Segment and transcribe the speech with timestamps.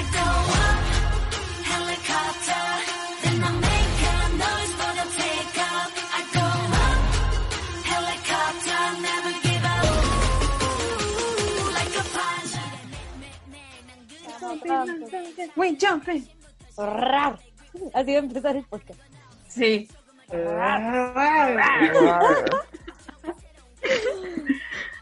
[0.00, 0.28] I go
[0.66, 0.80] up,
[1.72, 2.64] helicopter.
[3.22, 5.90] Then I make a noise for the takeoff.
[6.16, 6.46] I go
[6.86, 7.00] up,
[7.92, 8.80] helicopter.
[9.06, 9.84] Never give up.
[11.76, 12.04] Like a
[14.56, 15.50] pilot.
[15.56, 16.22] Wait, jumping.
[16.78, 17.34] Rar.
[17.92, 19.00] Así va a empezar el podcast.
[19.48, 19.88] Sí.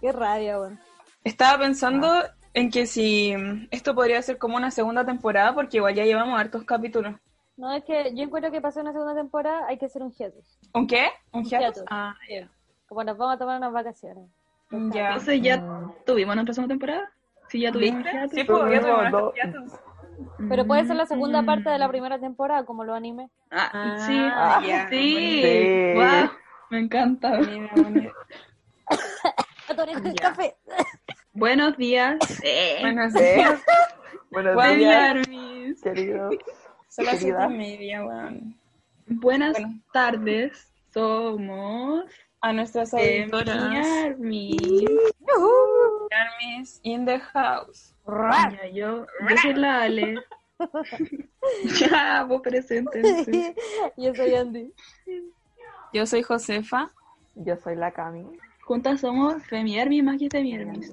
[0.01, 0.81] Qué rabia, weón.
[1.23, 2.25] Estaba pensando
[2.59, 6.39] en que si mm, esto podría ser como una segunda temporada, porque igual ya llevamos
[6.39, 7.15] hartos capítulos.
[7.57, 10.13] No, es que yo encuentro que para hacer una segunda temporada hay que hacer un
[10.13, 10.59] hiatus.
[10.75, 11.09] ¿Un qué?
[11.33, 11.77] ¿Un hiatus?
[11.77, 11.85] hiatus.
[11.91, 12.49] Ah, ya.
[12.89, 14.25] Como nos vamos a tomar unas vacaciones.
[14.71, 15.09] Ya.
[15.09, 15.63] Entonces ya
[16.07, 17.11] tuvimos nuestra segunda temporada.
[17.49, 18.05] Sí, ya tuvimos.
[18.05, 18.31] Hiatus.
[18.33, 19.35] Sí, pues ya Tuvimos dos.
[19.35, 19.73] hiatus.
[20.49, 21.09] Pero puede ser la Mm.
[21.09, 23.29] segunda parte de la primera temporada, como lo anime.
[23.51, 24.69] Ah, Ah, sí.
[24.69, 25.43] ya, sí.
[25.43, 25.93] Sí.
[25.95, 26.31] Guau,
[26.71, 27.39] me encanta.
[27.39, 28.13] Mira,
[30.21, 30.57] café.
[31.39, 32.19] Buenos días.
[32.43, 33.03] Eh, Bueno.
[33.17, 33.45] ¿Eh?
[34.31, 34.89] Buenos Buen soy día.
[34.89, 35.83] días, Armis.
[35.83, 36.31] querido.
[36.89, 37.47] Son las siete Querida.
[37.47, 38.57] y media, weón.
[39.07, 39.81] Buenas Bueno.
[39.93, 40.69] tardes.
[40.93, 42.05] Somos
[42.41, 43.87] A nuestras Emi auditoras.
[44.05, 44.85] Armis.
[46.11, 47.95] Armis in the house.
[48.07, 50.17] Ya, yo, yo soy la Ale.
[51.79, 53.55] ya, vos preséntense.
[53.97, 54.73] Yo soy Andy.
[55.93, 56.91] Yo soy Josefa.
[57.37, 58.27] Yo soy la Cami.
[58.69, 60.93] Juntas somos Femi Armis más que Femi Armis.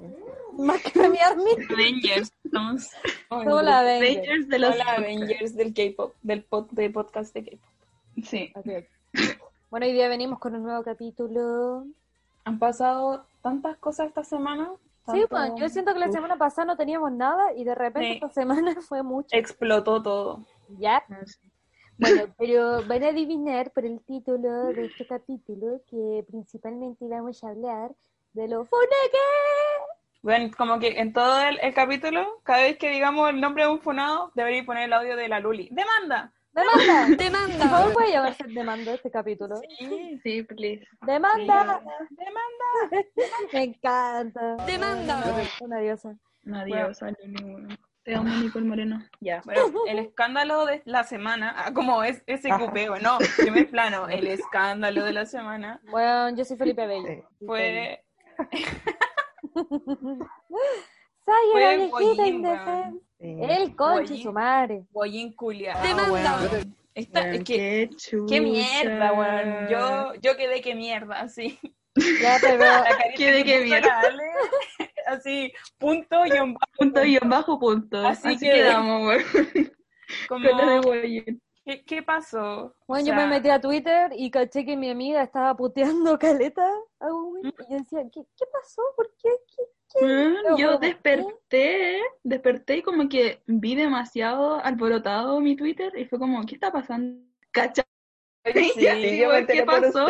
[0.56, 1.50] Más que mi army.
[1.70, 2.32] Avengers.
[2.50, 2.88] Somos
[3.28, 4.16] Somos la Avenger.
[4.16, 8.24] Rangers de los Hola, Avengers del K-pop, del pod, de podcast de K-pop.
[8.24, 8.50] Sí.
[8.64, 8.86] Es.
[9.70, 11.84] Bueno, hoy día venimos con un nuevo capítulo.
[12.44, 14.70] Han pasado tantas cosas esta semana.
[15.12, 17.74] Sí, tanto- pues yo siento que la Uf, semana pasada no teníamos nada y de
[17.74, 18.14] repente Sí.
[18.14, 19.28] esta semana fue mucho.
[19.32, 20.46] Explotó todo.
[20.78, 21.04] Ya.
[21.98, 27.48] Bueno, pero van a adivinar por el título de este capítulo que principalmente vamos a
[27.48, 27.92] hablar
[28.32, 29.20] de los funeques.
[30.22, 33.70] Bueno, como que en todo el, el capítulo, cada vez que digamos el nombre de
[33.70, 35.68] un funado, debería poner el audio de la Luli.
[35.70, 36.32] ¡Demanda!
[36.52, 37.16] ¡Demanda!
[37.16, 37.70] ¡Demanda!
[37.70, 39.56] ¿Cómo puede llamarse demanda este capítulo?
[39.78, 40.86] Sí, sí, please.
[41.02, 41.82] ¡Demanda!
[42.10, 43.04] ¡Demanda!
[43.52, 44.56] Me encanta.
[44.66, 45.24] Demanda.
[45.60, 46.16] Una diosa.
[46.44, 47.68] No, Dios, Luli, bueno.
[48.06, 49.02] Te amo, Nicole Moreno.
[49.20, 49.42] Ya.
[49.44, 54.26] Bueno, el escándalo de la semana, ah, como es ese cupeo, no, primer plano, el
[54.28, 57.04] escándalo de la semana Bueno, yo soy Felipe Bello.
[57.08, 57.44] Sí.
[57.44, 58.04] fue
[61.26, 62.92] Soy una viejita indefensa.
[63.18, 63.36] Sí.
[63.40, 64.22] El conche Bollín.
[64.22, 64.84] su madre.
[64.92, 65.76] Bollín Culia.
[65.82, 66.38] Demanda.
[66.94, 67.90] Esta, Weón, es que,
[68.28, 69.68] qué mierda, weón.
[69.68, 71.58] Yo, yo quedé que mierda, así.
[72.22, 74.00] Ya, pero La carita ¿Qué de que mierda?
[75.06, 76.72] Así, punto y un bajo.
[76.78, 78.06] Punto y en bajo punto.
[78.06, 79.22] Así Así, que- quedamos, weón.
[80.28, 81.38] Como, Con de.
[81.64, 82.76] ¿qué, qué pasó?
[82.86, 86.64] bueno, O yo me metí a Twitter y caché que mi amiga estaba puteando caleta
[87.00, 87.46] a Owen.
[87.46, 88.82] Y yo decía, ¿qué, qué pasó?
[88.94, 89.30] ¿Por qué?
[89.92, 90.34] ¿Qué?
[90.58, 96.54] Yo desperté, desperté y como que vi demasiado alborotado mi Twitter y fue como, ¿qué
[96.54, 97.20] está pasando?
[97.50, 97.84] ¿Cachai?
[98.74, 100.06] Sí, yo me ¿Qué pasó?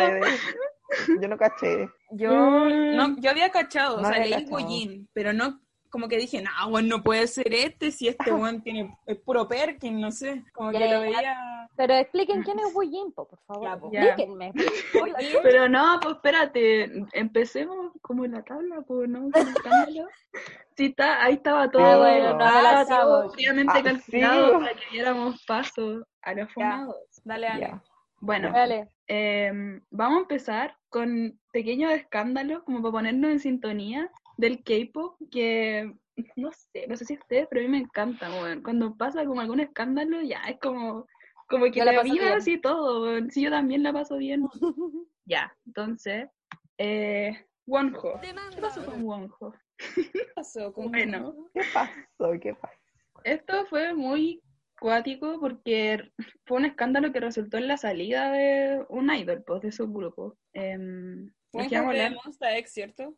[1.21, 1.89] Yo no caché.
[2.11, 2.95] Yo, Mm.
[2.95, 4.45] no, yo había cachado, No o sea, leí.
[4.45, 5.59] Bollín, pero no,
[5.89, 9.47] como que dije, no, bueno, no puede ser este si este weón tiene, es puro
[9.47, 11.37] Perkin, no sé, como que lo veía...
[11.75, 12.73] Pero expliquen quién es
[13.13, 13.63] po, por favor.
[13.63, 13.89] Ya, po.
[13.93, 14.51] Explíquenme.
[15.43, 19.29] Pero no, pues espérate, empecemos como en la tabla, pues, ¿no?
[19.29, 20.07] Con el escándalo.
[20.75, 24.53] Sí, está, ahí estaba todo, Ah, bueno, no, todo Ah, calculado sí.
[24.59, 26.95] para que diéramos paso a los fumados.
[27.23, 27.61] Dale, Ale.
[27.61, 27.83] Ya.
[28.19, 28.89] Bueno, Dale.
[29.07, 35.93] Em, vamos a empezar con pequeños escándalos, como para ponernos en sintonía del K-pop, que
[36.35, 38.61] no sé, no sé si ustedes, pero a mí me encanta, weón.
[38.63, 41.05] Cuando pasa como algún escándalo, ya es como,
[41.47, 42.37] como que Yo la la paso vida bien.
[42.37, 43.31] así todo, weón.
[43.31, 44.47] Sí, yo también la paso bien.
[45.25, 46.27] ya, entonces,
[46.77, 48.19] eh, Wonho.
[48.21, 49.53] ¿Qué pasó con Wonho?
[49.77, 50.73] ¿Qué pasó?
[50.73, 52.31] con- Bueno, ¿Qué pasó?
[52.41, 52.73] ¿Qué pasó?
[53.23, 54.41] esto fue muy
[54.79, 56.11] cuático porque
[56.45, 60.37] fue un escándalo que resultó en la salida de un idol, pues, de su grupo.
[60.53, 63.15] Em, Fue de Monsta X, ¿cierto?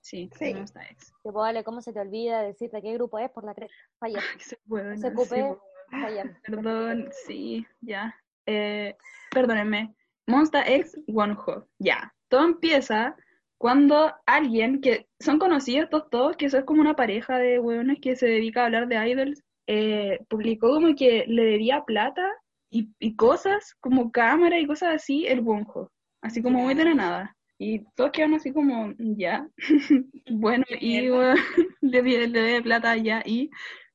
[0.00, 0.54] Sí, Sí.
[0.54, 1.12] Monsta X.
[1.22, 3.74] Que vale, ¿cómo se te olvida decirte qué grupo es por la cresta?
[3.98, 5.36] Falla, se puede, Se no, ocupé.
[5.36, 6.40] sí, falla.
[6.44, 8.14] Perdón, sí, ya.
[8.46, 8.96] Eh,
[9.30, 9.94] perdónenme.
[10.26, 11.66] Monsta X Wonho.
[11.78, 12.14] Ya.
[12.28, 13.16] Todo empieza
[13.58, 18.16] cuando alguien que son conocidos estos todos, que son como una pareja de hueones que
[18.16, 22.28] se dedica a hablar de idols, eh, publicó como que le debía plata
[22.70, 25.90] y, y cosas, como cámara y cosas así, el Wonho.
[26.22, 27.36] Así como muy de la nada.
[27.58, 29.48] Y todos quedan así como, ya.
[30.30, 31.34] bueno, y bueno,
[31.80, 33.22] le, le debe plata ya.
[33.24, 33.50] Y,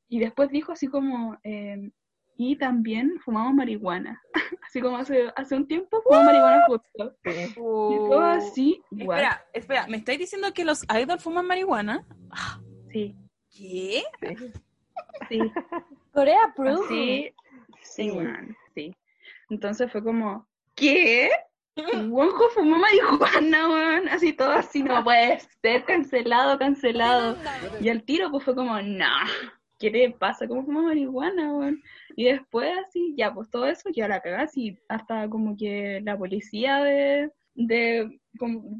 [0.08, 1.92] y después dijo así como, eh,
[2.38, 4.22] y también fumamos marihuana.
[4.68, 7.14] así como hace, hace un tiempo fumamos marihuana juntos.
[7.24, 7.54] Sí.
[7.54, 9.20] Y todo así, igual.
[9.20, 12.06] Espera, espera, ¿me estáis diciendo que los idols fuman marihuana?
[12.92, 13.16] Sí,
[13.50, 14.04] ¿Qué?
[14.22, 14.52] sí.
[16.14, 16.88] Corea Proof.
[16.90, 17.32] Sí,
[17.82, 18.12] Sí.
[18.12, 18.96] weón, sí.
[19.50, 21.30] Entonces fue como, ¿qué?
[22.10, 24.08] Wonjo fumó marihuana, weón.
[24.10, 27.38] Así todo así, no puede ser, cancelado, cancelado.
[27.80, 29.10] Y al tiro pues fue como, no,
[29.78, 30.48] ¿qué le pasa?
[30.48, 31.82] ¿Cómo fuma marihuana, weón?
[32.16, 36.18] Y después así, ya, pues todo eso, ya la cagás y hasta como que la
[36.18, 38.20] policía de, de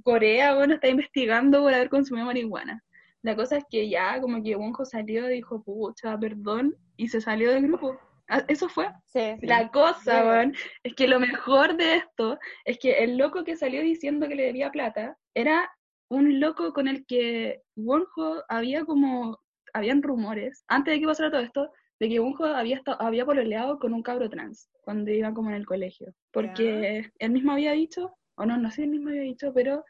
[0.04, 2.82] Corea, bueno, está investigando por haber consumido marihuana.
[3.26, 7.20] La cosa es que ya como que Wonjo salió y dijo, pucha, perdón, y se
[7.22, 7.98] salió del grupo.
[8.30, 8.88] Ah, Eso fue.
[9.06, 9.36] Sí.
[9.42, 10.28] La cosa, Sí.
[10.28, 14.36] weón, es que lo mejor de esto es que el loco que salió diciendo que
[14.36, 15.70] le debía plata era
[16.10, 19.40] un loco con el que Wonho había como,
[19.74, 23.80] habían rumores, antes de que pasara todo esto, de que Wonho había, esta- había pololeado
[23.80, 26.14] con un cabro trans cuando iba como en el colegio.
[26.32, 29.84] Porque él mismo había dicho, o no, no sé si él mismo había dicho, pero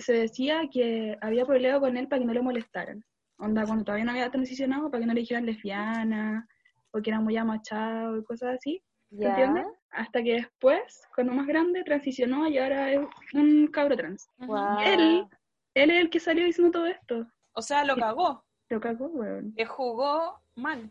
[0.00, 3.04] se decía que había pololeado con él para que no le molestaran.
[3.38, 6.46] Onda, cuando todavía no había transicionado, para que no le dijeran lesbiana,
[6.92, 8.82] o que era muy amachado y cosas así.
[9.10, 9.64] ¿Se entiende?
[9.90, 13.00] Hasta que después, cuando más grande, transicionó y ahora es
[13.34, 14.26] un cabro trans.
[14.84, 15.26] Él,
[15.74, 17.26] él es el que salió diciendo todo esto.
[17.52, 18.42] O sea, lo cagó.
[18.70, 19.52] Lo cagó, weón.
[19.56, 20.90] Le jugó mal.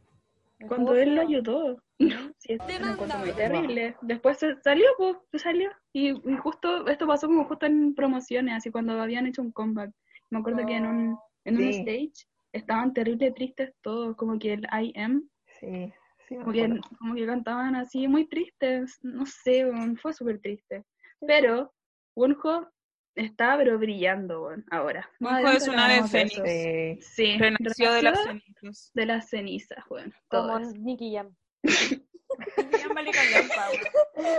[0.68, 1.81] Cuando él lo ayudó.
[2.40, 3.96] Sí, es una cosa muy terrible.
[4.02, 5.69] Después se salió, pues, se salió.
[5.94, 9.92] Y, y justo, esto pasó como justo en promociones, así cuando habían hecho un comeback.
[10.31, 14.63] Me acuerdo que en un, en un stage estaban terrible tristes todos, como que el
[14.72, 15.30] I am,
[15.60, 15.94] Sí,
[16.28, 19.69] sí, como que, como que cantaban así muy tristes, no sé,
[20.02, 20.84] fue súper triste.
[21.28, 21.72] Pero
[22.16, 22.68] Wonho
[23.16, 25.10] está pero brillando, weón, ahora.
[25.19, 26.98] Adelante es una ave hablamos de.
[27.02, 28.92] Sí, Sí, Renació de las cenizas.
[28.94, 30.13] de las cenizas, weón.
[30.30, 30.72] todo Como.
[30.72, 31.36] Nicky Jam.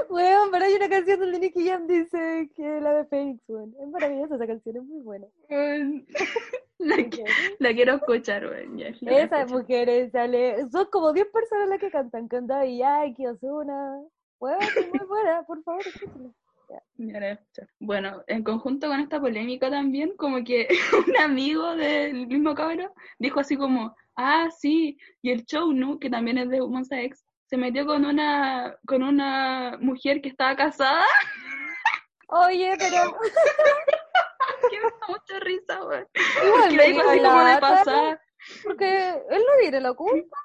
[0.09, 0.51] Weón.
[0.51, 3.75] Pero hay una canción donde Nicky Jam dice que la de Fénix, weón.
[3.81, 5.27] Es maravillosa esa canción, es muy buena.
[6.79, 7.23] La, qui-
[7.61, 8.81] la quiero escuchar, weón.
[8.81, 14.01] Esas mujeres sale, son como 10 personas las que cantan, con Daddy Yankee, Ozuna.
[14.41, 16.31] Weón, es muy buena, por favor, escúchala.
[16.97, 17.69] Ya la voy a escuchar.
[17.79, 20.69] Bueno, en conjunto con esta polémica también, como que
[21.09, 25.99] un amigo del mismo cabro dijo así como, ah, sí, y el show, ¿no?
[25.99, 30.57] Que también es de Monsta X, se metió con una, con una mujer que estaba
[30.57, 31.05] casada,
[32.35, 33.19] Oye, pero
[34.71, 36.09] que me da mucha risa, weón.
[36.43, 38.21] igual Que me lo dijo así como de pasada.
[38.65, 40.37] porque él no tiene la culpa.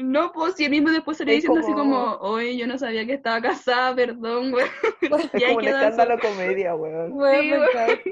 [0.00, 2.66] No, pues, si él mismo después se le Es diciendo así como- como, oye, yo
[2.66, 4.66] no sabía que estaba casada, perdón, güey.
[5.02, 7.12] es Y como un escándalo comedia, weón.
[7.40, 7.52] Sí,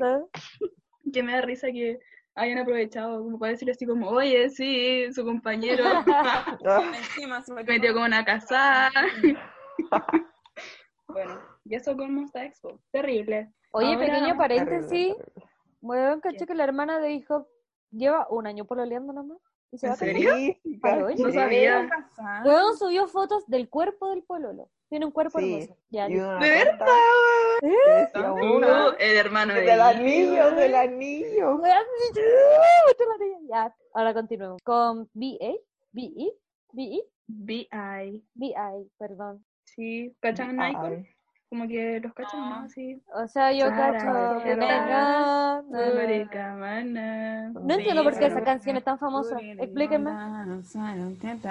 [0.01, 1.13] me.
[1.13, 1.99] Que me da risa que
[2.35, 7.95] hayan aprovechado como para decirle así como, oye, sí, su compañero Ah, Encima se metió
[7.95, 8.91] con una casada.
[11.09, 12.81] bueno, y eso con Monsta Expo.
[12.91, 13.53] Terrible.
[13.73, 14.91] Oye, Ahora- pequeño paréntesis.
[14.91, 15.51] terrible, terrible.
[15.83, 17.47] Weón, caché que la hermana de hijo
[17.93, 19.39] lleva un año pololeando nomás.
[19.73, 20.15] Y se ¿En va a casar.
[20.15, 20.31] serio?
[20.83, 21.23] Caché.
[21.23, 21.89] No sabía.
[22.45, 24.71] Weón subió fotos del cuerpo del pololo.
[24.89, 25.77] Tiene un cuerpo Sí, hermoso.
[25.91, 26.15] Ya, ¿De
[26.51, 26.87] verdad?
[28.43, 31.61] una, Uh, el hermano de del anillo, del anillo.
[33.19, 33.39] Tía.
[33.49, 34.63] Ya, ahora continuemos.
[34.63, 35.55] Con B.A.
[35.93, 36.33] B.E.
[36.73, 37.03] B.E.
[37.27, 38.25] B.I.
[38.35, 38.91] B.I.
[38.99, 39.45] Perdón.
[39.65, 41.07] Sí, ¿cachan a Icon?
[41.57, 42.61] Como que los cachan, No.
[42.61, 42.69] ¿no?
[42.69, 43.03] Sí.
[43.15, 44.43] O sea, yo Sara, cacho.
[44.45, 45.63] ¿qué Venga.
[45.63, 45.81] No
[47.75, 49.39] entiendo por qué esa canción es tan famosa.
[49.41, 50.11] Explíquenme.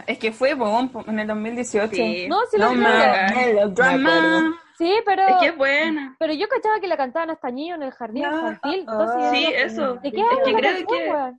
[0.06, 1.96] Es que fue boom en el 2018.
[1.96, 2.27] Sí.
[2.27, 2.88] No, sí lo No
[3.36, 4.60] melodrama.
[4.77, 5.24] Sí, pero.
[5.24, 6.15] Es que es buena.
[6.20, 8.80] Pero yo cachaba que la cantaban hasta niños en el jardín No, infantil.
[8.82, 9.96] Entonces, yo Sí, eso.
[9.96, 11.36] ¿De qué Es que creo canción, que?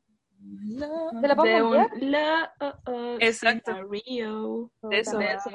[1.20, 3.72] ¿De la de Pampa un la oh, oh, Exacto.
[3.84, 4.72] Rio.
[4.80, 5.18] Puta eso.
[5.18, 5.50] De eso.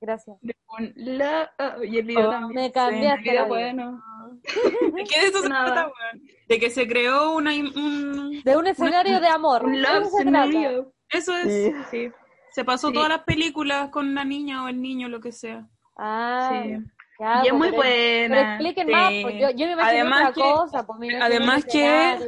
[0.00, 0.38] Gracias.
[0.40, 2.54] De un la oh, y el video Oh, también.
[2.64, 4.02] Me cambiaste video la bueno.
[4.42, 6.22] ¿De qué de eso se trata, weón?
[6.48, 7.50] De que se creó una.
[7.52, 9.64] un- De un escenario de amor.
[9.64, 11.46] Un ¿De love eso es.
[11.46, 11.72] Sí.
[11.90, 12.12] Sí,
[12.52, 12.94] Se pasó Sí.
[12.94, 15.68] todas las películas con la niña o el niño, lo que sea.
[15.96, 16.76] Ah, sí.
[17.18, 18.54] ya, y es pues, muy pero- Pero buena.
[18.54, 18.92] expliquen Sí.
[18.92, 22.18] más, pues yo, yo me imaginé Además otra que- cosa, pues imaginé además que-.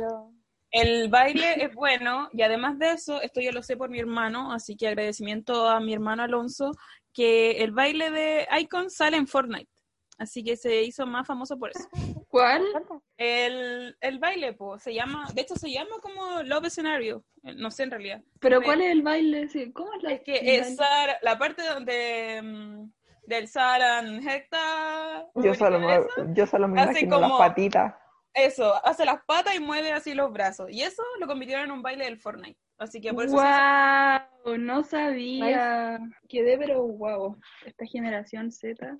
[0.74, 4.52] El baile es bueno y además de eso, esto yo lo sé por mi hermano,
[4.52, 6.72] así que agradecimiento a mi hermano Alonso,
[7.12, 9.68] que el baile de Icon sale en Fortnite.
[10.18, 11.88] Así que se hizo más famoso por eso.
[12.28, 12.62] ¿Cuál?
[13.16, 17.70] El, el baile, pues, se llama, de hecho se llama como Love Scenario, eh, no
[17.70, 18.22] sé en realidad.
[18.38, 19.48] ¿Pero cuál es el baile?
[19.48, 20.76] Sí, ¿Cómo es la Es que el es?
[20.76, 22.90] Sara- la parte donde mm,
[23.26, 26.00] del Saran Hecta, Yo solo me,
[26.34, 27.94] yo solo me Hace imagino las como- patitas.
[28.34, 30.70] Eso, hace las patas y mueve así los brazos.
[30.70, 32.58] Y eso lo convirtieron en un baile del Fortnite.
[32.78, 34.58] Así que por eso se ¡Wow!
[34.58, 36.00] No sabía.
[36.28, 37.36] Quedé, pero wow.
[37.64, 38.96] Esta generación Z.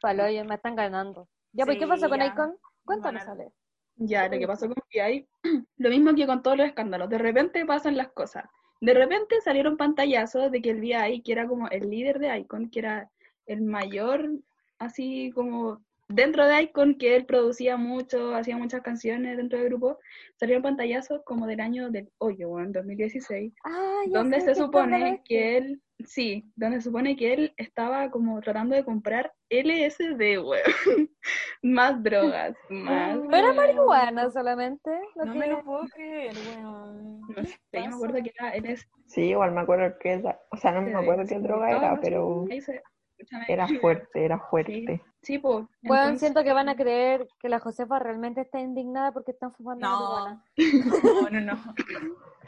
[0.00, 1.28] Palo, oye, me están ganando.
[1.52, 2.22] Ya, pues, Sí, ¿qué pasó con.
[2.22, 2.56] Icon?
[2.84, 3.26] Cuéntanos.
[3.28, 3.52] Ale.
[3.96, 5.28] Ya, lo que pasó con PI,
[5.76, 7.10] lo mismo que con todos los escándalos.
[7.10, 8.44] De repente pasan las cosas.
[8.80, 12.70] de repente salieron pantallazos de que el VI, que era como el líder de Icon,
[12.70, 13.10] que era
[13.44, 14.30] el mayor,
[14.78, 19.98] así como dentro de Icon, que él producía mucho, hacía muchas canciones dentro del grupo,
[20.36, 25.22] salieron pantallazos como del año del hoyo, en 2016, Ah, ya donde sé se supone
[25.24, 30.62] que él, sí, donde se supone que él estaba como tratando de comprar LSD, weón.
[31.62, 33.18] más drogas, más.
[33.18, 34.90] No era marihuana solamente.
[35.16, 35.38] Lo No que...
[35.38, 37.20] me lo puedo creer, weón.
[37.28, 38.88] No sé, yo me acuerdo que era LSD.
[39.06, 42.44] Sí, igual me acuerdo que era, o sea, no me acuerdo qué droga era, pero
[42.50, 42.99] Ahí se- escúchame.
[43.48, 45.02] Era fuerte, era fuerte.
[45.22, 45.66] Sí, pues.
[45.82, 49.86] Bueno, siento que van a creer que la Josefa realmente está indignada porque están fumando
[49.86, 51.00] No, marihuana.
[51.02, 51.74] no, no, no.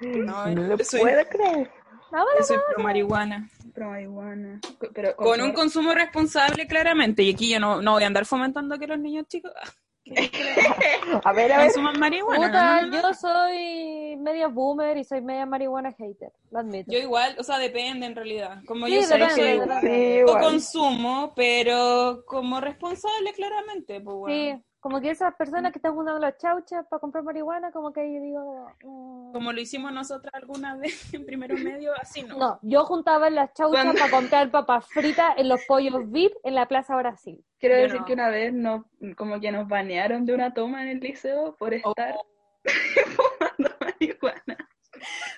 [0.47, 1.71] No lo soy- puedo creer.
[2.11, 3.49] No, Yo soy pro marihuana.
[3.73, 4.61] Pro marihuana.
[4.93, 7.23] Pero Con un consumo responsable, claramente.
[7.23, 9.69] Y aquí yo no, no voy a andar fomentando que los niños chicos ah,
[11.25, 11.67] A ver, a ver.
[11.67, 12.47] consuman marihuana.
[12.47, 13.03] puta, no, no, no.
[13.03, 16.91] yo soy media boomer y soy media marihuana hater, lo admito.
[16.91, 18.63] Yo igual, o sea, depende en realidad.
[18.67, 20.25] Como Sí, yo depende, que depende.
[20.27, 24.01] Sí, consumo, pero como responsable, claramente.
[24.01, 24.59] Pues, bueno.
[24.59, 28.01] Sí, como que esas personas que están juntando las chauchas para comprar marihuana, como que
[28.01, 28.69] ahí yo digo...
[28.83, 32.37] mm, Como lo hicimos nosotras alguna vez en primero medio, así no.
[32.37, 36.67] No, yo juntaba las chauchas para comprar papas fritas en los pollos VIP en la
[36.67, 37.45] Plaza Brasil.
[37.61, 38.07] Quiero Yo decir no.
[38.07, 41.73] que una vez no, como que nos banearon de una toma en el liceo por
[41.75, 42.27] estar Oh.
[43.39, 44.69] fumando marihuana.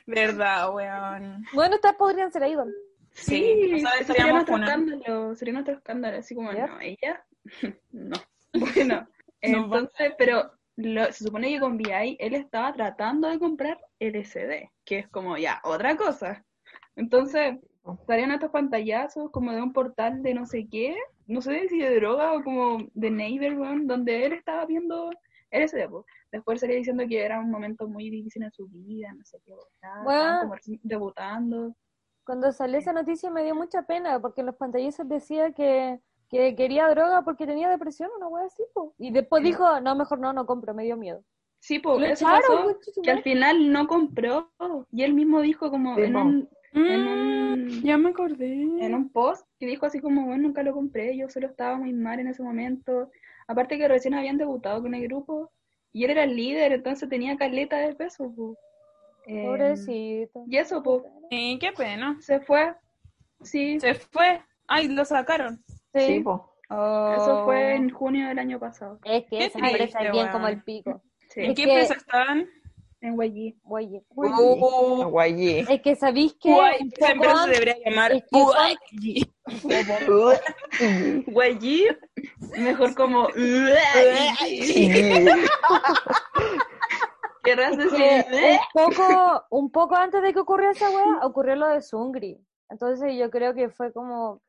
[0.06, 1.44] Verdad, weón.
[1.52, 2.56] Bueno, ustedes podrían ser ahí,
[3.12, 6.66] Sí, o sea, ese sería nuestro escándalo, sería nuestro escándalo, así como, ¿Ya?
[6.66, 7.24] no, ella,
[7.92, 8.16] no.
[8.52, 9.06] Bueno,
[9.52, 14.98] entonces, pero lo- se supone que con VI él estaba tratando de comprar LCD, que
[15.00, 16.44] es como ya otra cosa.
[16.96, 17.56] Entonces,
[18.06, 20.96] salían estos pantallazos como de un portal de no sé qué,
[21.26, 25.10] no sé si de droga o como de Neighbor, donde él estaba viendo
[25.50, 25.88] LCD.
[26.32, 29.54] Después salía diciendo que era un momento muy difícil en su vida, no sé qué,
[30.02, 30.40] Bueno.
[30.40, 31.74] como debutando.
[32.24, 36.54] Cuando salió esa noticia me dio mucha pena porque en los pantallazos decía que, que
[36.56, 38.94] quería droga porque tenía depresión, una wea así, po.
[38.98, 39.48] Y después Sí.
[39.50, 41.22] dijo, no, mejor no, no compro, me dio miedo.
[41.60, 44.50] Sí, pues eso echaron, pasó, concha su que al final no compró
[44.92, 48.52] y él mismo dijo como Sí, en un, en Mm, un ya me acordé.
[48.62, 51.92] en un post que dijo así como, bueno, nunca lo compré, yo solo estaba muy
[51.92, 53.10] mal en ese momento.
[53.46, 55.50] Aparte que recién habían debutado con el grupo
[55.92, 58.30] y él era el líder, entonces tenía caleta de peso.
[58.34, 58.56] po.
[59.26, 60.44] Eh, Pobrecito.
[60.46, 62.18] y eso, pues, Sí, qué pena.
[62.20, 62.74] se fue.
[63.42, 64.42] Sí, Se fue.
[64.66, 65.62] Ay, lo sacaron.
[65.94, 66.54] Sí, po.
[66.68, 68.98] eso fue en junio del año pasado.
[69.04, 71.02] Es que Qué esa empresa triste, es bien como el pico.
[71.30, 72.48] Sí, ¿En Es qué que- empresa están?
[73.00, 75.58] en Uh, Guayí.
[75.68, 78.28] es que sabéis que Guay, un esa poco empresa se debería llamar es que
[82.58, 83.28] mejor como...
[87.42, 88.58] ¿Querrás que decir?
[88.74, 92.38] un poco, un poco antes de que ocurriera esa weá, ocurrió lo de Sungri.
[92.70, 94.40] Entonces yo creo que fue como,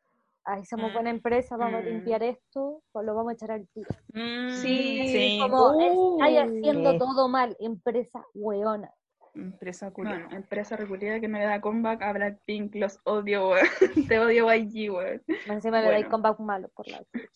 [0.46, 1.88] ay, somos buena empresa, vamos a Mm.
[1.90, 3.90] limpiar esto, pues lo vamos a echar al tiro.
[4.14, 5.40] Mm, Sí, sí.
[5.42, 6.98] Como Uh, estáis haciendo sí.
[7.00, 8.92] todo mal, empresa weona.
[9.34, 10.20] Empresa culiada.
[10.24, 13.68] Bueno, empresa reculada que no le da comeback a Blackpink, los odio, weón.
[14.16, 15.22] Te odio YG, weón.
[15.48, 16.10] Encima le dais Bueno.
[16.10, 17.04] comeback malo por la.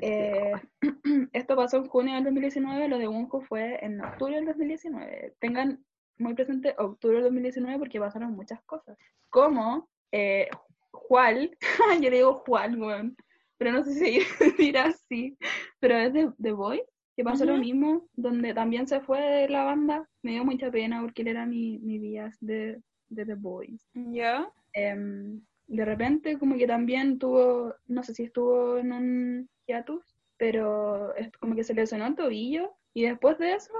[0.00, 0.52] Eh,
[1.32, 5.34] esto pasó en junio del 2019, lo de Wonho fue en octubre del 2019.
[5.38, 5.78] Tengan
[6.18, 8.98] muy presente octubre del 2019 porque pasaron muchas cosas.
[9.30, 10.48] Como eh,
[10.96, 11.50] Juan,
[12.02, 13.16] yo le digo Juan, weón,
[13.58, 15.36] pero no sé si se dirá así,
[15.80, 16.82] pero es de The Boy,
[17.16, 17.62] que pasó lo Ujú.
[17.62, 20.08] mismo, donde también se fue de la banda.
[20.22, 23.88] Me dio mucha pena porque él era mi, mi bias de, de The Boys.
[23.94, 24.50] ¿Ya?
[24.72, 31.14] Em, de repente como que también tuvo, no sé si estuvo en un hiatus, pero
[31.16, 33.72] es como que se lesionó el tobillo y después de eso,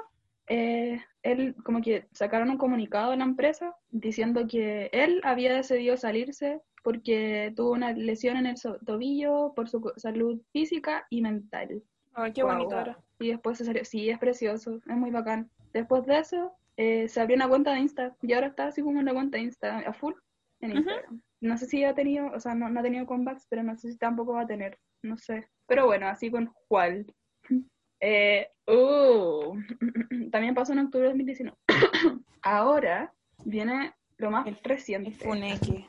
[0.49, 5.97] eh, él como que sacaron un comunicado de la empresa diciendo que él había decidido
[5.97, 11.83] salirse porque tuvo una lesión en el so- tobillo por su salud física y mental.
[12.15, 12.97] Ay, qué bonito era.
[13.19, 15.51] Y después se salió, sí, es precioso, es muy bacán.
[15.73, 19.01] Después de eso, eh, se abrió una cuenta de Insta y ahora está así como
[19.01, 20.15] una cuenta de Insta a full
[20.61, 20.77] en.
[20.77, 21.21] Instagram.
[21.41, 23.91] No sé si ha tenido, o sea, no, no ha tenido comebacks, pero no sé
[23.91, 25.49] si tampoco va a tener, no sé.
[25.67, 27.05] Pero bueno, así con Juan.
[27.99, 29.57] Eh, uh,
[30.31, 31.57] también pasó en octubre de 2019.
[32.43, 33.11] ahora
[33.43, 35.09] viene lo más El- reciente.
[35.11, 35.87] El funeque.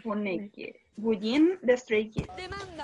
[0.00, 0.72] Funeki.
[0.96, 2.28] Bullin de Stray Kids.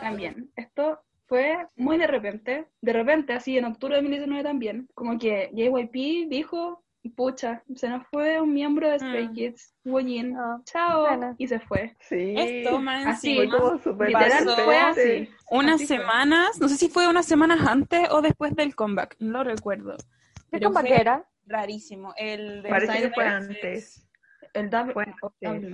[0.00, 0.50] También.
[0.56, 2.66] Esto fue muy de repente.
[2.80, 4.88] De repente, así en octubre de 2019 también.
[4.94, 6.84] Como que JYP dijo,
[7.16, 9.32] pucha, se nos fue un miembro de Stray Mm.
[9.32, 10.32] Kids, Bullin.
[10.34, 11.34] No, Chao.
[11.38, 11.96] Y se fue.
[12.00, 12.34] Sí.
[12.36, 15.28] Esto más Así, Fue como Literal pasó fue así.
[15.50, 15.96] Unas Así fue.
[15.98, 19.96] semanas, no sé si fue unas semanas antes o después del comeback, no lo recuerdo.
[19.96, 21.26] ¿Qué Pero comeback fue era?
[21.46, 22.12] rarísimo.
[22.16, 24.06] El de Parece que fue antes.
[24.52, 25.70] El double, Fue o antes.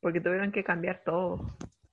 [0.00, 1.40] Porque tuvieron que cambiar todo.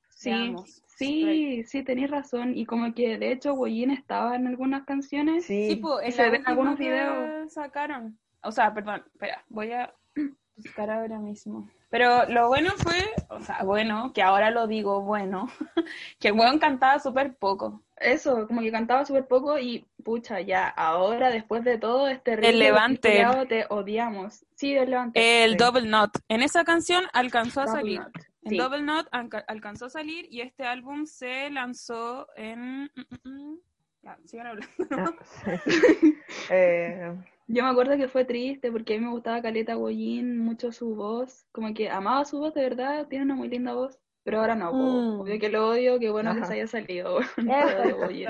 [0.10, 0.84] Sí, Veamos.
[0.88, 2.56] sí, sí, tenéis razón.
[2.56, 5.46] Y como que de hecho Woyin estaba en algunas canciones.
[5.46, 5.70] Sí.
[5.70, 7.52] Sí, po, en se ven algunos videos.
[7.54, 8.18] sacaron.
[8.42, 9.94] O sea, perdón, espera, voy a
[10.56, 11.70] buscar ahora mismo.
[11.90, 12.98] Pero lo bueno fue,
[13.30, 15.48] o sea, bueno, que ahora lo digo bueno,
[16.20, 17.83] que el weón cantaba súper poco.
[17.98, 22.60] Eso, como que cantaba súper poco y pucha, ya, ahora después de todo este El
[22.60, 23.24] Levante.
[23.48, 24.46] te odiamos.
[24.56, 25.44] Sí, el levante.
[25.44, 25.58] El Sí.
[25.58, 26.12] Double Knot.
[26.28, 28.00] En esa canción alcanzó a Double salir.
[28.00, 28.12] knot.
[28.44, 28.58] En Sí.
[28.58, 32.84] Double Knot alca- alcanzó a salir y este álbum se lanzó en...
[32.86, 32.90] mm,
[33.26, 33.58] mm, mm.
[34.02, 34.74] Ya, sigan hablando.
[34.92, 35.52] Ah, sí.
[36.50, 37.14] Eh,
[37.48, 40.96] Yo me acuerdo que fue triste porque a mí me gustaba Caleta Goyin, mucho su
[40.96, 44.56] voz, como que amaba su voz, de verdad, tiene una muy linda voz, pero ahora
[44.56, 44.72] no.
[44.74, 45.20] Mm.
[45.22, 47.42] obvio que lo odio, qué bueno que se haya salido, te
[47.84, 48.30] odio, Goyin.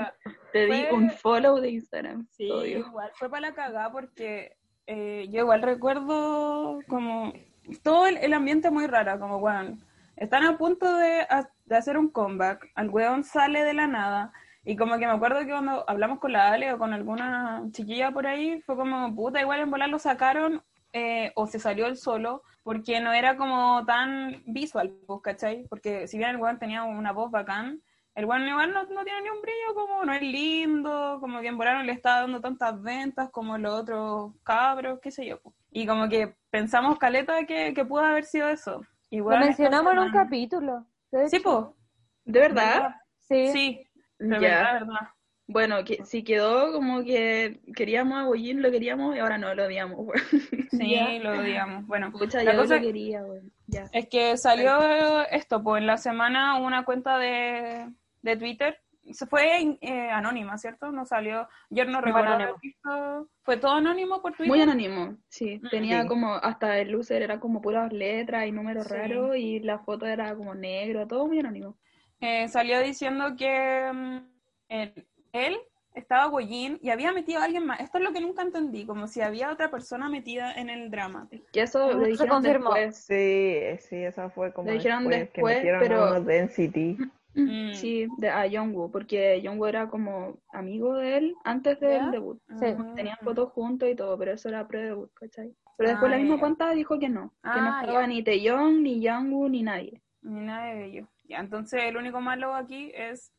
[0.52, 2.78] Te di Fue- un follow de Instagram, Sí, odio.
[2.78, 7.32] igual fue para la cagada porque eh, yo igual recuerdo como
[7.82, 9.78] todo el, el ambiente muy raro, como bueno,
[10.16, 11.26] están a punto de,
[11.64, 14.32] de hacer un comeback, al weón sale de la nada
[14.64, 18.10] y como que me acuerdo que cuando hablamos con la Ale o con alguna chiquilla
[18.12, 21.96] por ahí, fue como puta, igual en volar lo sacaron eh, o se salió él
[21.96, 25.66] solo porque no era como tan visual, pues, ¿cachai?
[25.68, 27.80] Porque si bien el weón tenía una voz bacán,
[28.14, 31.48] el weón igual no, no tiene ni un brillo, como no es lindo, como que
[31.48, 35.40] en volar no le está dando tantas ventas como los otros cabros, qué sé yo.
[35.40, 35.54] po.
[35.70, 38.78] Y como que pensamos, Caleta, que, que pudo haber sido eso.
[38.78, 40.86] Lo Igual mencionamos en un capítulo.
[41.28, 41.76] Sí, po.
[42.24, 42.94] ¿De verdad?
[43.18, 43.48] Sí.
[43.52, 44.48] Sí, de Ya.
[44.48, 45.08] verdad, verdad.
[45.46, 49.98] Bueno, que si quedó como que queríamos a lo queríamos y ahora no lo odiamos,
[49.98, 50.12] weón.
[50.70, 51.18] Sí, Ya.
[51.22, 51.86] lo odiamos.
[51.86, 53.22] Bueno, Pucha, La yo cosa- lo quería.
[53.92, 57.90] Es que salió esto, pues en la semana una cuenta de,
[58.22, 58.80] de Twitter,
[59.12, 60.90] se fue eh, anónima, ¿cierto?
[60.90, 64.48] No salió, yo no recuerdo visto, fue todo anónimo por Twitter.
[64.48, 65.60] Muy anónimo, sí.
[65.62, 65.68] Mm.
[65.68, 66.08] Tenía Sí.
[66.08, 68.94] como, hasta el loser era como puras letras y números Sí.
[68.94, 71.76] raros y la foto era como negro, todo muy anónimo.
[72.20, 74.18] Eh, salió diciendo que mm,
[75.34, 75.56] él,
[75.94, 77.78] estaba Goyin y había metido a alguien más.
[77.80, 81.28] Esto es lo que nunca entendí, como si había otra persona metida en el drama.
[81.52, 82.72] Que eso No lo se dijeron confirmó.
[82.74, 82.96] después.
[83.04, 85.80] sí, sí, esa fue como Lo dijeron después, después, que metieron
[86.14, 87.10] pero- de NCT.
[87.36, 87.72] Mm.
[87.74, 92.10] Sí, de, a Jungwoo, porque Jungwoo era como amigo de él antes del ¿Ya?
[92.10, 92.40] debut.
[92.60, 92.66] Sí.
[92.78, 92.92] Ah.
[92.94, 95.52] Tenían fotos juntos y todo, pero eso era pre-debut, ¿cachai?
[95.76, 98.06] Pero después Ah, la misma cuenta dijo que no, que no Ah, estaba ya.
[98.06, 100.00] ni Taeyong, ni Jungwoo, ni nadie.
[100.22, 101.08] Ni nada de ello.
[101.24, 103.32] Ya, entonces el único malo aquí es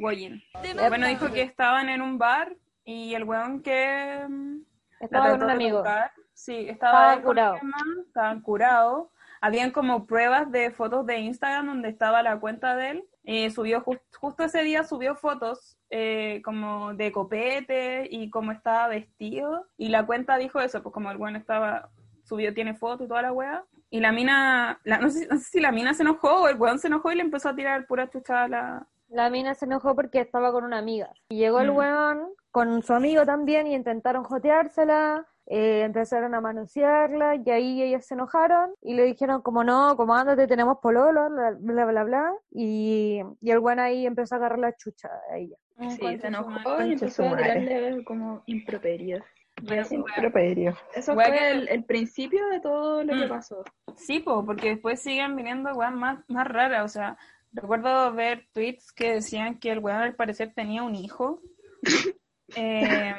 [0.00, 0.42] Goyin.
[0.62, 0.88] Yep.
[0.88, 4.56] Bueno, dijo que estaban en un bar y el weón que mm,
[5.00, 5.78] Estaba con un amigo.
[5.78, 7.52] tocar, sí, Estaba estaba él con curado.
[7.54, 9.08] alguien más, estaban curados.
[9.42, 13.04] Habían como pruebas de fotos de Instagram donde estaba la cuenta de él.
[13.22, 18.88] Y subió jus- justo ese día subió fotos eh, como de copete y cómo estaba
[18.88, 19.66] vestido.
[19.78, 21.88] Y la cuenta dijo eso, pues como el weón estaba,
[22.24, 23.64] subió, tiene foto y toda la wea.
[23.88, 26.56] Y la mina, la- no, sé, no sé si la mina se enojó o el
[26.56, 28.86] weón se enojó y le empezó a tirar pura chucha a la...
[29.10, 31.12] La mina se enojó porque estaba con una amiga.
[31.30, 31.76] Y llegó el Mm.
[31.76, 38.06] weón con su amigo también y intentaron joteársela, eh, empezaron a manosearla y ahí ellas
[38.06, 42.32] se enojaron y le dijeron como no, como ándate, tenemos pololo, bla, bla, bla, bla.
[42.52, 45.56] Y, y el weón ahí empezó a agarrar la chucha a ella.
[45.90, 49.22] Sí, se enojó y empezó a tirarle como improperios.
[49.68, 50.74] Eso, pediría.
[50.94, 53.28] eso fue que- el, el principio de todo lo que Mm.
[53.28, 53.62] pasó.
[53.96, 56.84] Sí, po, porque después siguen viniendo weas más, más raras.
[56.84, 57.18] O sea,
[57.52, 61.40] recuerdo ver tweets que decían que el weón al parecer tenía un hijo.
[62.56, 63.14] Eh,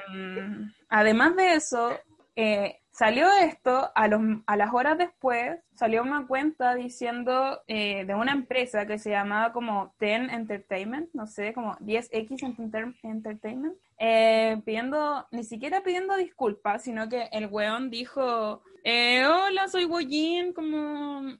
[0.89, 1.97] además de eso,
[2.35, 8.13] eh, salió esto, a, los, a las horas después salió una cuenta diciendo eh, de
[8.13, 14.61] una empresa que se llamaba como Ten Entertainment, no sé, como 10X Enter- Entertainment, eh,
[14.65, 21.37] pidiendo, ni siquiera pidiendo disculpas, sino que el weón dijo, eh, hola, soy Woyin, como...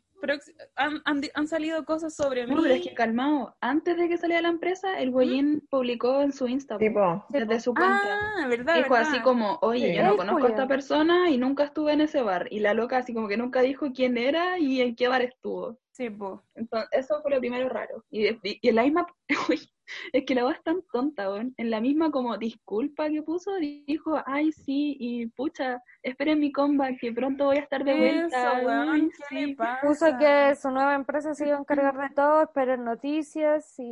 [0.75, 2.55] Han, han, han salido cosas sobre mí.
[2.55, 6.31] No, pero es que calmado, antes de que saliera la empresa, el Goyin publicó en
[6.31, 7.99] su Insta, po, Tipo, desde su cuenta.
[8.37, 9.09] Ah, verdad, Dijo verdad.
[9.11, 9.95] así como, oye, Sí.
[9.97, 12.47] yo no conozco a esta persona y nunca estuve en ese bar.
[12.51, 15.79] Y la loca así como que nunca dijo quién era y en qué bar estuvo.
[15.91, 16.43] Sí, po.
[16.55, 18.03] Entonces, eso fue lo primero raro.
[18.09, 19.07] Y, de- y en la misma,
[20.13, 21.53] es que la voz es tan tonta, weón.
[21.57, 26.99] En la misma como disculpa que puso, dijo, ay, sí, y pucha, esperen mi comeback,
[26.99, 28.59] que pronto voy a estar de vuelta.
[28.59, 29.45] Eso, weón, ¿qué sí.
[29.47, 29.81] le pasa?
[29.81, 33.83] Puso que su nueva empresa se iba a encargar de todo, esperar noticias y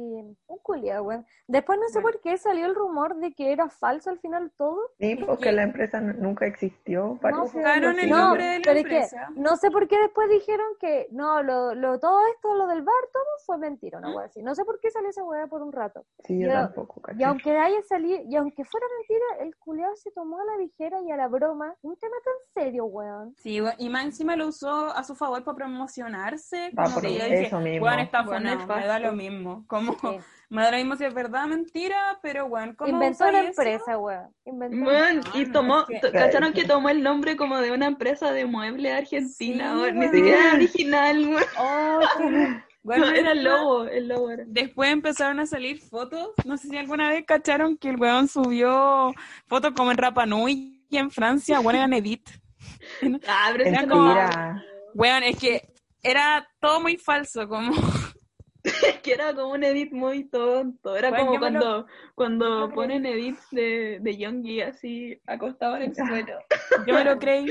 [0.47, 1.25] un culiao, weón.
[1.47, 2.12] Después no sé Bueno.
[2.12, 4.77] por qué salió el rumor de que era falso al final todo.
[4.99, 7.17] sí, porque la empresa nunca existió.
[7.21, 8.12] parece, buscaron el así.
[8.12, 9.29] No, nombre de la pero es que empresa.
[9.35, 12.93] no sé por qué después dijeron que no, lo, lo, todo esto, lo del bar,
[13.12, 14.43] todo fue mentira, una wea así.
[14.43, 15.88] No sé por qué salió esa wea por un rato.
[15.93, 16.06] Rato.
[16.25, 20.12] Sí, yo Yo- tampoco, Y aunque haya salido, y aunque fuera mentira, el culiao se
[20.12, 23.34] tomó a la ligera y a la broma un tema tan serio, weón.
[23.38, 26.71] Sí, we- y más encima lo usó a su favor para promocionarse.
[26.78, 27.86] Ah, Como por que yo dije, mismo.
[27.86, 29.65] weón, está Weón, funado, me da lo mismo.
[29.67, 29.99] Como, Sí.
[30.49, 33.47] me da lo mismo si es verdad mentira, pero weón, ¿cómo Inventó una eso?
[33.49, 34.34] empresa, weón.
[34.45, 37.71] Inventó una- Weón, y no, tomó, es que- ¿cacharon que tomó el nombre como de
[37.71, 39.73] una empresa de muebles argentina?
[39.73, 39.99] Sí, weón?
[39.99, 41.43] Ni siquiera era original, weón.
[41.60, 41.99] Oh,
[42.84, 44.44] No, era el logo, el logo era.
[44.48, 46.30] Después empezaron a salir fotos.
[46.46, 49.13] No sé si alguna vez cacharon que el weón subió
[49.48, 52.28] fotos como en Rapa Nui y en Francia, weón, eran edit.
[53.28, 54.15] Ah, pero Era como-.
[54.96, 55.70] Weón, es que
[56.04, 57.72] era todo muy falso, como
[58.63, 60.96] es que era como un edit muy tonto.
[60.98, 65.96] Era Bueno, como lo- cuando, cuando ponen edits de, de Youngie así acostado en el
[65.96, 66.39] suelo.
[66.86, 67.48] yo me lo creí.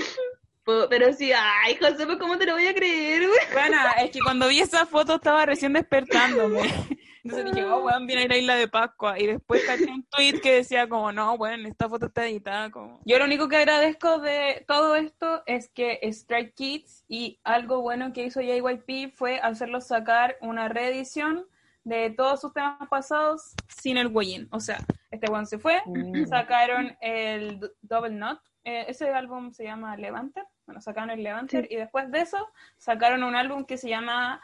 [0.90, 3.38] Pero sí, ay, José, pues ¿cómo te lo voy a creer, güey?
[3.52, 6.61] Bueno, es que cuando vi esa foto estaba recién despertándome.
[7.24, 9.18] Entonces dije, oh, weón, viene a la isla de Pascua.
[9.18, 12.70] Y después caché un tweet que decía como, no, weón, esta foto está editada.
[12.70, 13.00] Como...
[13.04, 18.12] Yo lo único que agradezco de todo esto es que Strike Kids y algo bueno
[18.12, 21.46] que hizo JYP fue hacerlos sacar una reedición
[21.85, 24.48] de todos sus temas pasados sin el Weyin.
[24.50, 24.78] O sea,
[25.11, 26.26] este weón se fue, Mm.
[26.26, 28.40] sacaron el Double Knot.
[28.64, 30.44] eh, ese álbum se llama Levanter.
[30.68, 34.38] Bueno, sacaron el Levanter y después de eso sacaron un álbum que se llama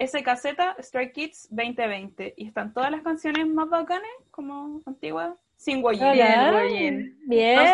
[0.00, 5.80] S caseta Strike Kids 2020 y están todas las canciones más bacanes como antiguas sin.
[5.84, 6.50] Hola.
[6.50, 7.16] Goyen.
[7.28, 7.68] Bien.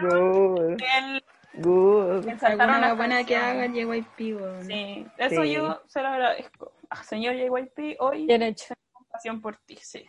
[0.00, 0.70] Good.
[0.72, 1.22] El-
[1.62, 2.28] Good.
[2.42, 3.68] Alguna las buena que haga.
[3.68, 4.64] JYP, weón.
[4.64, 5.52] Sí, eso Sí.
[5.52, 6.72] yo se lo agradezco.
[6.88, 8.74] Ah, señor JYP, hoy Bien hecho.
[9.08, 10.04] pasión por ti, sí.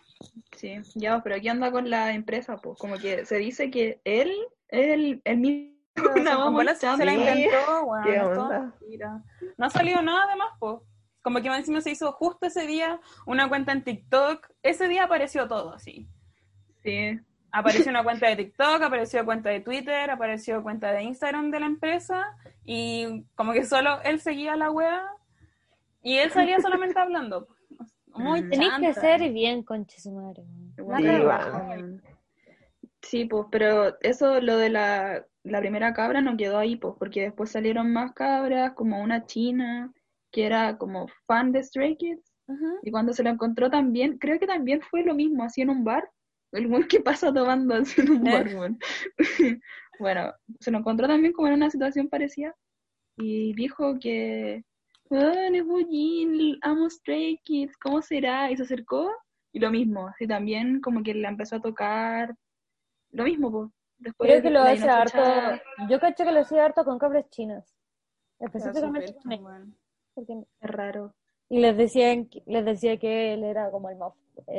[0.57, 2.57] Sí, ya, pero ¿qué onda con la empresa?
[2.57, 4.31] Pues como que se dice que él
[4.69, 5.71] es el, el mismo.
[6.15, 9.23] Una bomba se la inventó, mentira.
[9.57, 10.85] No ha salido nada de más, po.
[11.21, 14.47] Como que más encima se hizo justo ese día una cuenta en TikTok.
[14.63, 16.07] Ese día apareció todo, así.
[16.83, 17.19] Sí,
[17.51, 21.65] Apareció una cuenta de TikTok, apareció cuenta de Twitter, apareció cuenta de Instagram de la
[21.65, 25.03] empresa y como que solo él seguía la wea
[26.01, 27.47] y él salía solamente hablando.
[28.13, 28.49] Muy Mm.
[28.49, 30.43] Tenés que ser bien, conche su madre.
[30.97, 32.01] Sí.
[33.01, 37.21] Sí, pues, pero eso, lo de la, la primera cabra no quedó ahí, pues, porque
[37.21, 39.91] después salieron más cabras, como una china,
[40.31, 42.33] que era como fan de Stray Kids,
[42.83, 45.83] y cuando se lo encontró también, creo que también fue lo mismo, así en un
[45.83, 46.09] bar,
[46.51, 48.55] el buen que pasa tomando así en un bar, Eh.
[48.55, 48.79] weón.
[49.99, 52.55] Bueno, se lo encontró también como en una situación parecida,
[53.17, 54.63] y dijo que,
[55.09, 58.49] es Bullín, amo Stray Kids, ¿cómo será?
[58.51, 59.11] Y se acercó,
[59.53, 62.35] y lo mismo, así también como que la empezó a tocar,
[63.11, 63.69] lo mismo, pues.
[64.01, 65.19] Después Creo que lo hace harto.
[65.89, 67.73] Yo caché que lo hacía harto con cabras chinas.
[68.39, 69.75] Específicamente con chingón.
[70.13, 71.13] porque- Es raro.
[71.49, 74.13] Y les decían, les decía que él era como el más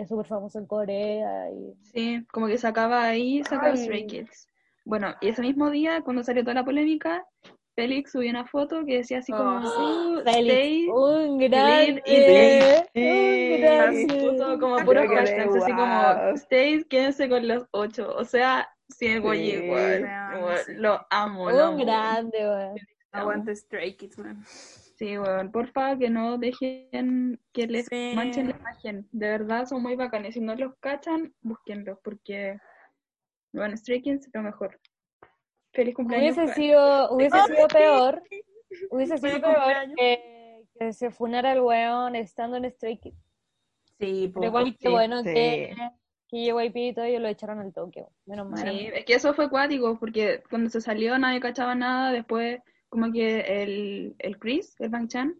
[0.09, 3.78] súper famoso en Corea y Sí, como que sacaba ahí, sacaba Ay.
[3.78, 4.46] Stray Kids.
[4.85, 7.24] Bueno, y ese mismo día, cuando salió toda la polémica,
[7.74, 12.16] Félix subió una foto que decía así como, Oh, "Uh, Félix, stay", un grande, y
[12.16, 12.78] Lead.
[12.81, 13.61] un Sí.
[13.62, 14.31] grande.
[14.31, 16.35] puso como puros hashtags, así como, guau.
[16.35, 18.14] stay, quédense con los ocho.
[18.16, 19.57] O sea, sí, es güey, Sí.
[19.64, 20.11] igual.
[20.66, 20.75] Sí.
[20.77, 21.77] Lo amo, lo amo.
[21.77, 22.75] Un grande, weón.
[23.12, 24.42] Aguante Stray Kids, man.
[24.47, 28.12] Sí, weón, porfa, que no dejen que les Sí.
[28.14, 29.09] manchen la imagen.
[29.12, 30.35] De verdad, son muy bacanes.
[30.35, 32.59] Si no los cachan, búsquenlos, porque,
[33.53, 34.81] bueno, Stray Kids es lo mejor.
[35.75, 36.37] Feliz cumpleaños.
[36.37, 38.23] Hubiese sido, hubiese sido peor,
[38.90, 43.16] hubiese sido peor que, que se funara el weón estando en Stray Kids.
[43.99, 45.33] Sí, Pero igual que sí, bueno sí.
[45.33, 45.75] que,
[46.33, 48.07] que JYP y todo ellos lo echaron al toque.
[48.25, 48.66] Menos mal.
[48.66, 53.12] Sí, es que eso fue cuático, porque cuando se salió nadie cachaba nada, después como
[53.12, 55.35] que el, el Chris, el Bang Chan,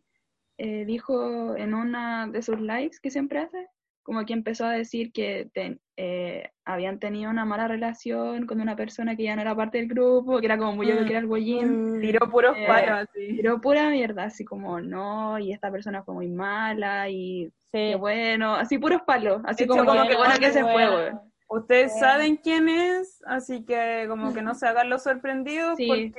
[0.59, 3.68] eh, dijo en una de sus lives que siempre hace,
[4.02, 8.74] como que empezó a decir que ten- eh, habían tenido una mala relación con una
[8.76, 11.18] persona que ya no era parte del grupo, que era como muy obvio que era
[11.20, 13.34] el Goyin, Tiró puros Eh, palos, así.
[13.36, 17.78] pero pura mierda, así como no, y esta persona fue muy mala, y Sí.
[17.90, 21.20] qué bueno, así puros palos, así Hecho como, que bueno que se fue, weón.
[21.48, 22.00] Ustedes Sí.
[22.00, 25.86] saben quién es, así que como que no se hagan los sorprendidos Sí.
[25.86, 26.12] porque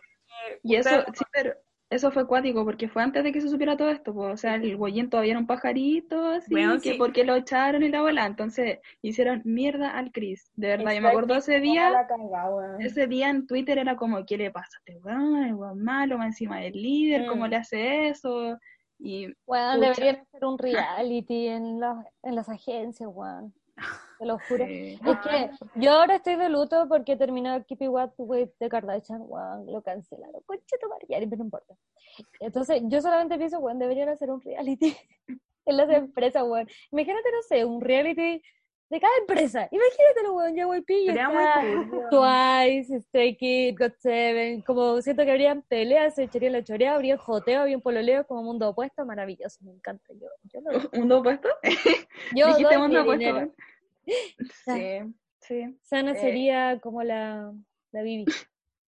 [0.64, 1.54] Y eso, sí, pero
[1.94, 4.56] eso fue cuático, porque fue antes de que se supiera todo esto, pues, o sea,
[4.56, 6.98] el Goyen todavía era un pajarito, así, Weón, que sí.
[6.98, 11.08] porque lo echaron y la bola, entonces hicieron mierda al Chris, de verdad, yo me
[11.10, 11.92] acuerdo ese día,
[12.80, 15.84] ese día en Twitter era como, ¿qué le pasa a este weón?
[15.84, 17.50] Malo, va encima del líder, ¿cómo Mm.
[17.50, 18.58] le hace eso?
[19.00, 19.78] Y Pucha.
[19.78, 23.54] deberían hacer un reality en, las en las agencias, weón.
[24.24, 24.64] Te lo juro.
[24.64, 28.70] eh, Es que yo ahora estoy de luto porque terminó Keep It What With de
[28.70, 30.42] Kardashian, weón, lo cancelaron.
[30.46, 31.76] Concha tu madre, pero no importa.
[32.40, 34.96] Entonces, yo solamente pienso, weón, deberían hacer un reality
[35.66, 36.70] en las empresas, weón.
[36.92, 38.42] Imagínate, no sé, un reality
[38.90, 39.68] de cada empresa.
[39.72, 42.08] Imagínatelo, weón, JYP y está turbio.
[42.10, 47.60] Twice, Stray Kids, God7, como siento que habrían peleas, se echarían la chorea, habría joteo,
[47.62, 50.06] habría pololeo como mundo opuesto, maravilloso, me encanta.
[50.14, 51.50] Yo, yo, lo- ¿Mundo opuesto?
[52.36, 53.26] yo Dijiste mundo opuesto.
[53.26, 53.52] dinero.
[54.66, 55.00] Sí,
[55.42, 55.78] sí.
[55.82, 56.16] Sana Eh.
[56.16, 57.54] sería como la,
[57.92, 58.26] la Bibi.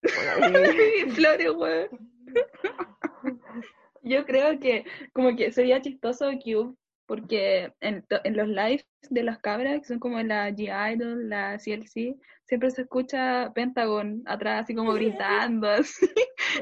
[1.15, 2.11] Flores, weón.
[4.03, 6.75] Yo creo que como que sería chistoso Cube
[7.07, 12.71] porque en, los lives de las cabras, que son como la G-Idol, la CLC, siempre
[12.71, 16.07] se escucha Pentagon atrás así como gritando así.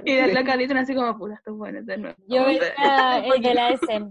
[0.05, 2.17] Y de la dicen así como, puta, estos buenos de nuevo.
[2.27, 2.73] Yo de-
[3.35, 4.09] el de la SM,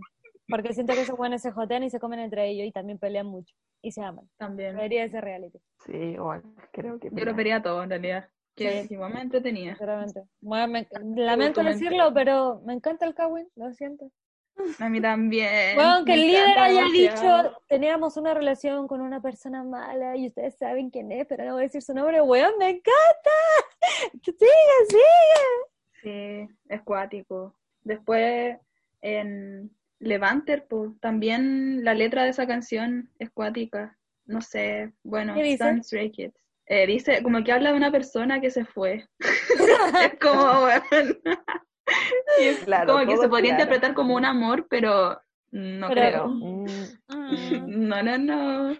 [0.48, 3.26] porque siento que esos buenos se jotean y se comen entre ellos y también pelean
[3.26, 4.28] mucho y se aman.
[4.38, 4.76] También.
[4.76, 6.42] Vería ese reality, Sí, igual,
[6.72, 7.10] creo que.
[7.12, 8.28] Yo lo vería todo en realidad.
[8.54, 8.94] Que Sí.
[8.94, 9.76] igual me entretenía.
[10.40, 14.10] Bueno, me- lamento decirlo, pero me encanta el Kawin, lo siento.
[14.78, 15.74] A mí también.
[15.74, 17.42] Bueno, que el líder haya demasiado.
[17.48, 21.54] dicho, teníamos una relación con una persona mala y ustedes saben quién es, pero no
[21.54, 23.30] voy a decir su nombre, weón, me encanta.
[24.22, 25.48] Siga, siga.
[26.02, 27.54] Sí, es cuático.
[27.82, 28.58] Después,
[29.00, 29.70] en
[30.02, 33.96] Levanter, pues, también la letra de esa canción es cuática.
[34.26, 35.52] No sé, bueno, ¿Qué dice?
[35.54, 36.34] están Stray Kids.
[36.66, 39.06] Eh, dice, como que habla de una persona que se fue.
[39.20, 40.68] es como.
[42.40, 43.62] Y es Claro, como que se podría claro.
[43.64, 46.28] interpretar como un amor, pero no Pero- creo.
[46.28, 46.66] Mm,
[47.08, 47.08] Mm.
[47.88, 48.76] No, no, no.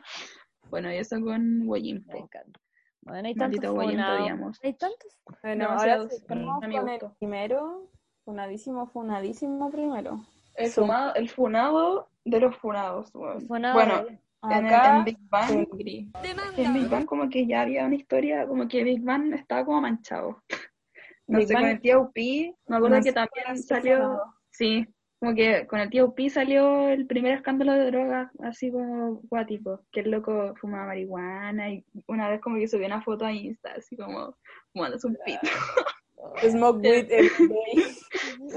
[0.70, 1.66] Bueno, y eso con.
[1.66, 2.60] Me encanta.
[3.02, 4.20] Bueno, hay tantos funados.
[4.20, 4.58] odiamos.
[4.62, 5.18] Hay tantos.
[5.42, 6.38] Bueno, ahora sí, con
[6.72, 7.90] el primero.
[8.24, 10.24] Funadísimo, funadísimo primero.
[10.54, 13.10] El, fumado, el funado de los funados.
[13.46, 16.10] Funado Bueno, de- en, el- Acá, en Big Bang, Sungri.
[16.56, 19.80] en Big Bang como que ya había una historia, como que Big Bang estaba como
[19.80, 20.42] manchado.
[21.28, 23.96] No Big sé, Bang- con el tío Upi, me acuerdo No que también sí, salió,
[23.98, 24.34] funado.
[24.50, 24.86] sí,
[25.20, 29.84] como que con el tío Upi salió el primer escándalo de drogas, así como guático,
[29.92, 33.72] que el loco fumaba marihuana y una vez como que subió una foto a Insta,
[33.78, 34.36] así como
[34.72, 35.40] fumándose un pito.
[36.50, 37.84] Smoke weed every day.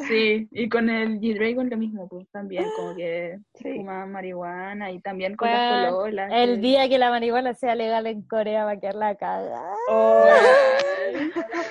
[0.10, 3.76] Sí, y con el G-Dragon lo mismo, pues también, como que Sí.
[3.78, 6.32] fumaba marihuana y también con Bueno, las pololas.
[6.34, 9.74] El que- día que la marihuana sea legal en Corea va a quedar la cagada.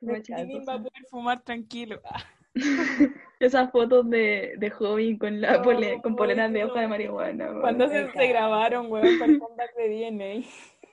[0.00, 2.00] Jimin va a poder fumar tranquilo.
[3.40, 6.66] Esas fotos de, de joven con la Oh, pole- con poleras de no.
[6.66, 7.48] hoja de marihuana.
[7.60, 10.46] Cuando se, se grabaron, weón, para el comeback de DNA.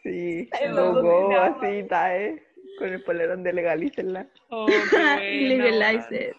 [0.04, 1.58] Sí, Ay, no los go, dominados.
[1.62, 2.42] así, tae,
[2.80, 4.28] con el polerón de legalícenla.
[4.50, 4.66] Oh,
[5.20, 6.36] Legalize it.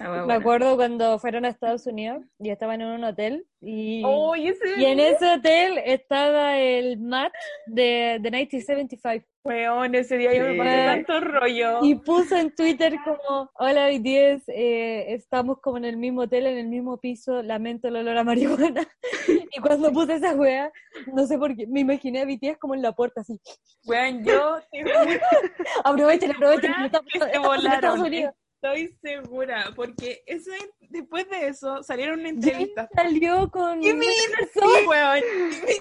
[0.00, 4.02] Ah, bueno, Me acuerdo cuando fueron a Estados Unidos y estaban en un hotel y,
[4.04, 4.52] Oh, y
[4.84, 7.32] en ese hotel estaba el match
[7.66, 11.78] de, de 1975 weón, ese día yo me pasé tanto rollo.
[11.82, 16.58] y puso en Twitter como hola BTS, eh, estamos como en el mismo hotel, en
[16.58, 18.86] el mismo piso, lamento el olor a marihuana
[19.56, 20.70] y cuando puse esa wea,
[21.12, 23.40] no sé por qué, me imaginé a BTS como en la puerta así,
[23.84, 24.58] Weón, yo
[25.84, 28.00] aprovechen, aprovechen, estamos, estamos en Estados.
[28.00, 28.34] Unidos.
[28.62, 30.52] Estoy segura, porque ese,
[30.88, 32.88] después de eso salieron entrevistas.
[32.94, 33.82] Salió con...
[33.82, 34.08] Jimin,
[34.54, 35.20] sí, weón,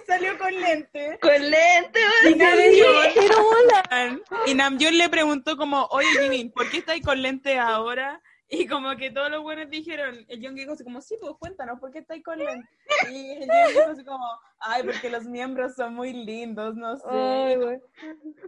[0.08, 1.20] salió con lente.
[1.22, 7.22] Con lente, Y Namjoon, y Namjoon le preguntó como, oye Jimin, ¿por qué estáis con
[7.22, 8.20] lente ahora?
[8.54, 11.80] Y como que todos los buenos dijeron, el John dijo así como, sí, pues cuéntanos,
[11.80, 12.68] ¿por qué estáis con lente?
[13.10, 14.26] Y el John dijo así como,
[14.60, 17.04] ay, porque los miembros son muy lindos, no sé.
[17.10, 17.78] Ay, güey.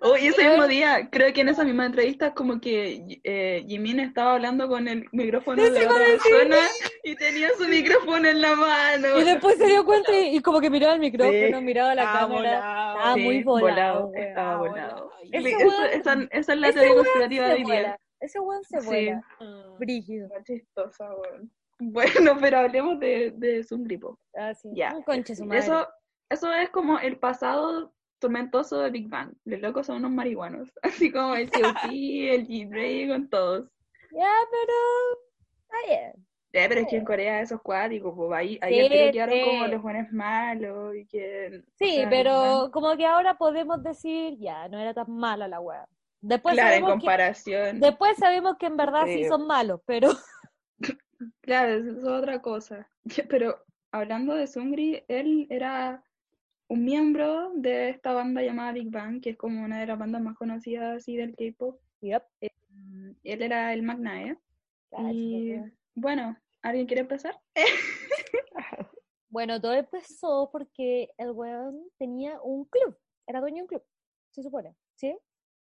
[0.01, 4.01] Oh, y ese mismo día, creo que en esa misma entrevista, como que eh, Jimin
[4.01, 6.57] estaba hablando con el micrófono de otra persona
[7.03, 9.19] y tenía su micrófono en la mano.
[9.19, 11.63] Y después se dio cuenta y, y como que miraba el micrófono, Sí.
[11.63, 12.35] miraba la Ah, cámara.
[12.35, 12.97] volado.
[12.97, 14.17] Estaba muy volado, weón.
[14.27, 14.95] estaba Ah, volado.
[14.95, 15.13] volado.
[15.31, 17.99] Esa, esa- esa es la teoría conspirativa de hoy día.
[18.23, 18.87] Ese weón se Sí.
[18.87, 19.21] vuela.
[19.41, 19.77] Mm.
[19.79, 20.27] Brígido.
[20.27, 21.51] Está chistosa, weón.
[21.79, 24.17] Bueno, pero hablemos de, de Sungripo.
[24.35, 24.69] Ah, sí.
[24.73, 24.95] Ya.
[24.95, 25.59] Un conche su madre.
[25.59, 25.87] Eso,
[26.29, 29.33] eso es como el pasado tormentoso de Big Bang.
[29.43, 30.69] Los locos son unos marihuanos.
[30.83, 31.89] Así como el T.O.P.,
[32.35, 33.69] el G-Dragon, todos.
[34.11, 34.73] Ya, pero...
[35.63, 36.27] Está bien.
[36.53, 39.35] Eh, pero es que en Corea eso es cuático, pues ahí, ahí Sí, tiro quedaron
[39.35, 39.41] sí.
[39.43, 41.63] como los buenos malos y que...
[41.79, 45.59] Sí, o sea, pero como que ahora podemos decir, ya, no era tan mala la
[45.59, 45.85] weá.
[46.25, 46.89] Después Claro, en que...
[46.91, 47.79] comparación.
[47.81, 49.25] Después sabemos que en verdad sí Sí.
[49.29, 50.09] son malos, pero...
[51.41, 52.89] Claro, eso es otra cosa.
[53.29, 53.57] Pero
[53.91, 56.03] hablando de Sungri, él era
[56.67, 60.21] un miembro de esta banda llamada Big Bang, que es como una de las bandas
[60.21, 61.79] más conocidas así del K-pop.
[62.01, 62.23] Yep.
[62.69, 64.37] Mm, Él era el Magnae.
[64.89, 65.61] Cacha, Y
[65.95, 67.39] bueno, ¿alguien quiere empezar?
[69.29, 73.83] Bueno, todo empezó porque el weón tenía un club, era dueño de un club,
[74.29, 75.17] se supone, ¿sí?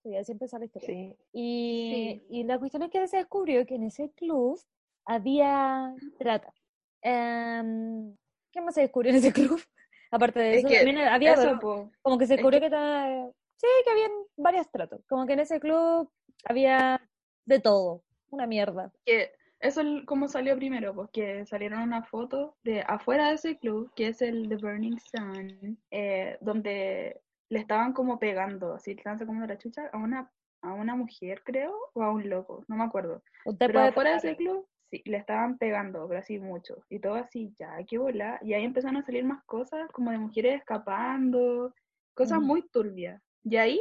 [0.03, 0.87] Sí, así empezó la historia.
[0.87, 1.15] Sí.
[1.31, 4.59] Y, y la cuestión es que se descubrió que en ese club
[5.05, 6.53] había trata.
[7.01, 8.15] Em,
[8.51, 9.59] ¿Qué más se descubrió en ese club?
[10.11, 11.59] Aparte de Es eso, que también había eso,
[12.01, 15.01] como que se es descubrió que- que, sí, que habían varios tratos.
[15.07, 16.09] Como que en ese club
[16.45, 17.01] había
[17.45, 18.91] de todo, una mierda.
[19.05, 23.57] que eso es como salió primero, pues que salieron una foto de afuera de ese
[23.57, 27.21] club, que es el The Burning Sun, eh, donde
[27.53, 31.43] le estaban como pegando, así, le estaban sacando la chucha a una, a una mujer,
[31.45, 33.21] creo, o a un loco, no me acuerdo.
[33.45, 36.83] Usted Pero puede afuera de ese club, sí, le estaban pegando, pero así mucho.
[36.89, 38.39] Y todo así, ya, qué bola.
[38.41, 41.73] Y ahí empezaron a salir más cosas, como de mujeres escapando,
[42.15, 42.47] cosas Ujú.
[42.47, 43.21] muy turbias.
[43.43, 43.79] Y ahí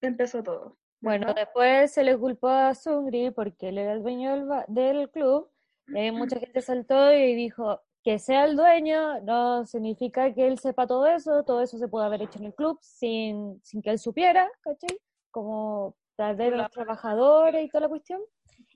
[0.00, 0.76] empezó todo.
[1.00, 5.48] Bueno, después se le culpó a Sungri porque él era el dueño del, club.
[5.86, 10.58] Y ahí mucha gente saltó y dijo que sea el dueño no significa que él
[10.58, 13.90] sepa todo eso, todo eso se puede haber hecho en el club sin, sin que
[13.90, 14.98] él supiera, ¿cachai?
[15.30, 18.20] Como perder a los trabajadores y toda la cuestión.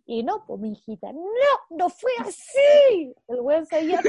[0.05, 1.23] Y no, pues mi hijita, no,
[1.71, 3.15] no fue así.
[3.29, 4.01] El güey sabía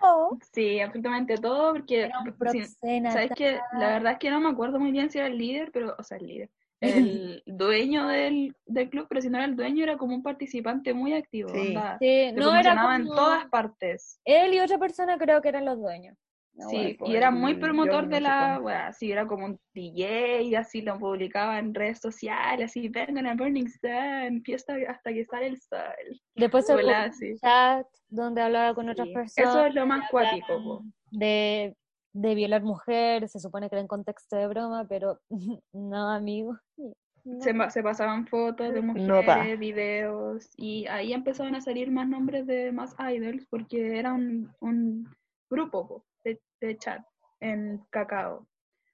[0.00, 0.38] todo.
[0.52, 3.12] Sí, absolutamente todo, porque Era un proxeneta.
[3.12, 5.70] sabes que la verdad es que no me acuerdo muy bien si era el líder,
[5.72, 6.50] pero, o sea, el líder,
[7.40, 10.92] el dueño del, del club, pero si no era el dueño, era como un participante
[10.94, 11.58] muy activo, Sí.
[11.58, 14.20] onda, Sí, no era promocionaba en como- todas partes.
[14.24, 16.16] Él y otra persona creo que eran los dueños.
[16.58, 19.60] No, Sí, bueno, y era muy promotor John de la, weá, sí, era como un
[19.74, 25.12] DJ, y así lo publicaba en redes sociales, así, vengan a Burning Sun, fiesta hasta
[25.12, 26.20] que sale el sol.
[26.34, 26.74] Después se
[27.12, 27.34] sí.
[27.42, 29.50] chat donde hablaba con otras personas.
[29.50, 30.82] Eso es lo más cuático.
[31.10, 31.76] De,
[32.14, 35.20] de violar mujeres, se supone que era en contexto de broma, pero
[35.74, 36.56] no, amigo.
[37.40, 42.46] Se, se pasaban fotos de mujeres, No videos, y ahí empezaron a salir más nombres
[42.46, 45.08] de más idols, porque era un, un
[45.50, 47.04] grupo po, de, de chat
[47.40, 48.46] en Cacao.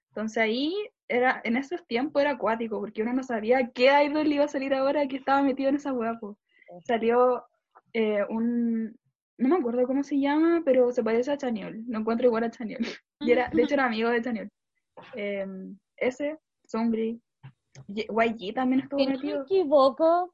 [0.09, 0.73] Entonces ahí,
[1.07, 4.73] era en esos tiempos era acuático, porque uno no sabía qué idol iba a salir
[4.73, 6.19] ahora que estaba metido en esa hueá.
[6.19, 6.37] po.
[6.85, 7.43] Salió
[7.93, 8.95] eh, un,
[9.37, 12.51] no me acuerdo cómo se llama, pero se parece a Chaniol, lo encuentro igual a
[12.51, 12.79] Chaniol.
[13.19, 14.49] Y era, de hecho era amigo de Chaniol.
[15.15, 17.32] Em, ese, Sungri, Ye-
[17.87, 20.33] YG también estuvo Si no me equivoco,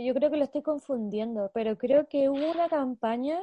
[0.00, 3.40] yo creo que lo estoy confundiendo, pero creo que hubo una campaña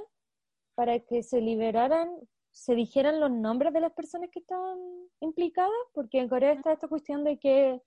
[0.75, 2.09] para que se liberaran,
[2.51, 4.77] se dijeran los nombres de las personas que estaban
[5.19, 7.81] implicadas, porque en Corea está esta cuestión de que,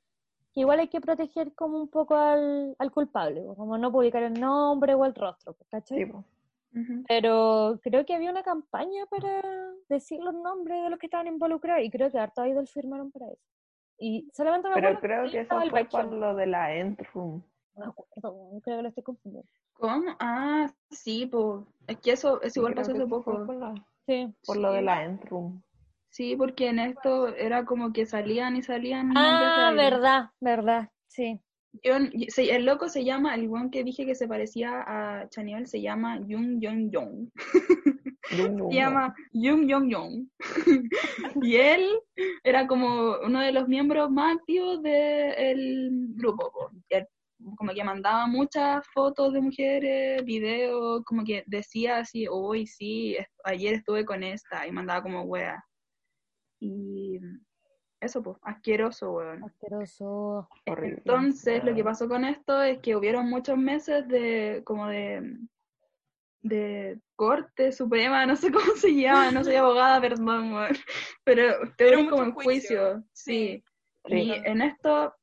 [0.53, 4.35] que igual hay que proteger como un poco al, al culpable, como no publicar el
[4.35, 6.05] nombre o el rostro, ¿cachai?
[6.05, 6.13] Sí.
[6.77, 7.05] Ujú.
[7.07, 9.43] Pero creo que había una campaña para
[9.89, 13.29] decir los nombres de los que estaban involucrados y creo que harto idols firmaron para
[13.29, 13.43] eso.
[13.99, 17.43] Y solamente me Pero creo que eso fue por lo de la Entroom.
[17.77, 18.11] No me acuerdo,
[18.63, 19.49] creo que lo estoy confundiendo.
[19.75, 20.17] ¿Cómo?
[20.21, 21.65] Ah, sí, pues.
[21.87, 23.45] Es que eso, eso igual pasó hace poco.
[23.47, 23.75] por, la-
[24.07, 24.33] Sí.
[24.47, 24.85] por lo de Sí.
[24.85, 25.63] la Entroom.
[26.11, 31.41] Sí, porque en esto era como que salían y salían Ah, verdad, verdad, sí.
[31.83, 35.81] Yo- el loco se llama, el one que dije que se parecía a Chaniol se
[35.81, 37.31] llama Jung Jong Jong.
[38.27, 40.29] Se llama Jung Jong Jong.
[41.43, 41.87] y él
[42.43, 46.51] era como uno de los miembros más activos del grupo.
[46.89, 47.07] él
[47.57, 53.75] como que mandaba muchas fotos de mujeres, videos, como que decía así, hoy sí, ayer
[53.75, 55.63] estuve con esta, y mandaba como wea.
[56.61, 57.19] Y
[58.01, 59.45] eso, pues, asqueroso, weón.
[59.45, 60.49] Asqueroso.
[60.67, 60.99] horrible.
[60.99, 65.39] Entonces, lo que pasó con esto es que hubieron muchos meses de, como de,
[66.43, 70.77] de corte suprema, no sé cómo se llama, no soy abogada, perdón, weón.
[71.25, 73.65] pero estuvieron como en juicio, sí.
[74.07, 74.15] Sí.
[74.15, 75.15] Y en esto,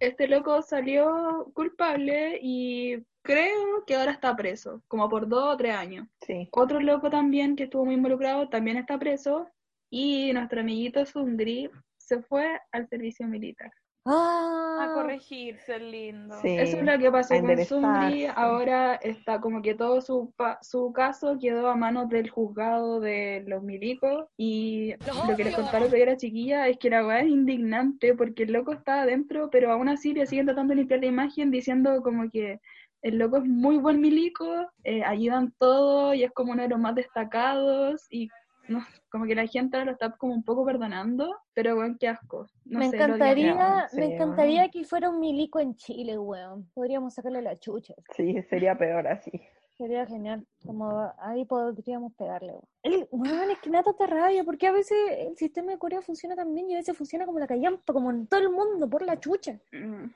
[0.00, 5.74] este loco salió culpable y creo que ahora está preso, como por dos o tres
[5.74, 6.08] años.
[6.26, 6.48] Sí.
[6.52, 9.50] Otro loco también que estuvo muy involucrado también está preso
[9.90, 13.70] y nuestro amiguito Sundri se fue al servicio militar.
[14.06, 16.36] Ah, A corregirse, lindo.
[16.42, 16.48] Sí.
[16.58, 18.26] Eso es lo que pasó con Sundri.
[18.26, 23.62] Ahora está como que todo su, su caso quedó a manos del juzgado de los
[23.62, 24.26] milicos.
[24.36, 24.94] Y
[25.26, 28.52] lo que les contaron que era chiquilla es que la weá es indignante porque el
[28.52, 32.30] loco está adentro, pero aún así le siguen tratando de limpiar la imagen diciendo como
[32.30, 32.60] que
[33.00, 36.78] el loco es muy buen milico, eh, ayudan todo y es como uno de los
[36.78, 38.06] más destacados.
[38.10, 38.28] Y
[38.68, 42.08] no, como que la gente ahora lo está como un poco perdonando, pero weón, qué
[42.08, 42.46] asco.
[42.64, 44.14] No me sé, encantaría, Sí, me bueno.
[44.14, 46.68] encantaría que fuera un milico en Chile, weón.
[46.74, 47.94] Podríamos sacarle la chucha.
[48.16, 49.30] Sí, sería peor así.
[49.76, 50.46] Sería genial.
[50.64, 52.64] Como ahí podríamos pegarle, weón.
[52.82, 56.00] El, weón, es que me da tanta rabia, porque a veces el sistema de Corea
[56.00, 58.88] funciona tan bien y a veces funciona como la callampa, como en todo el mundo,
[58.88, 59.58] por la chucha.
[59.72, 60.06] Mm,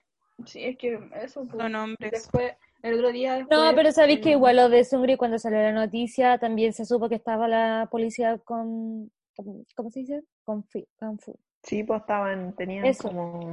[0.47, 1.45] Sí, es que eso.
[1.47, 1.61] pues.
[1.61, 2.13] Son hombres.
[2.13, 2.53] Después,
[2.83, 3.47] el otro día.
[3.51, 7.09] No, pero sabéis que igual lo de Sungri cuando salió la noticia también se supo
[7.09, 10.23] que estaba la policía con, con- ¿cómo se dice?
[10.45, 13.09] Con, fi- con fu- Sí, pues estaban, tenían Eso.
[13.09, 13.51] como,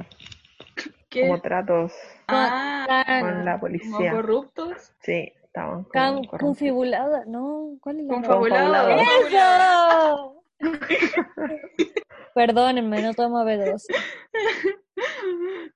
[1.08, 1.22] ¿qué?
[1.22, 1.92] como tratos
[2.28, 4.12] Ah, con la como policía.
[4.12, 4.92] corruptos.
[5.00, 6.40] Sí, estaban como corrompidos.
[6.40, 7.76] confibulada, ¿no?
[7.80, 8.96] ¿Cuál es la Confabulados.
[8.96, 10.32] Confabulados.
[10.88, 11.16] ¡Eso!
[12.34, 13.86] Perdónenme, no tomo B12.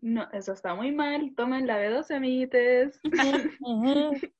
[0.00, 1.34] No, eso está muy mal.
[1.36, 3.00] Tomen la B12, amiguites.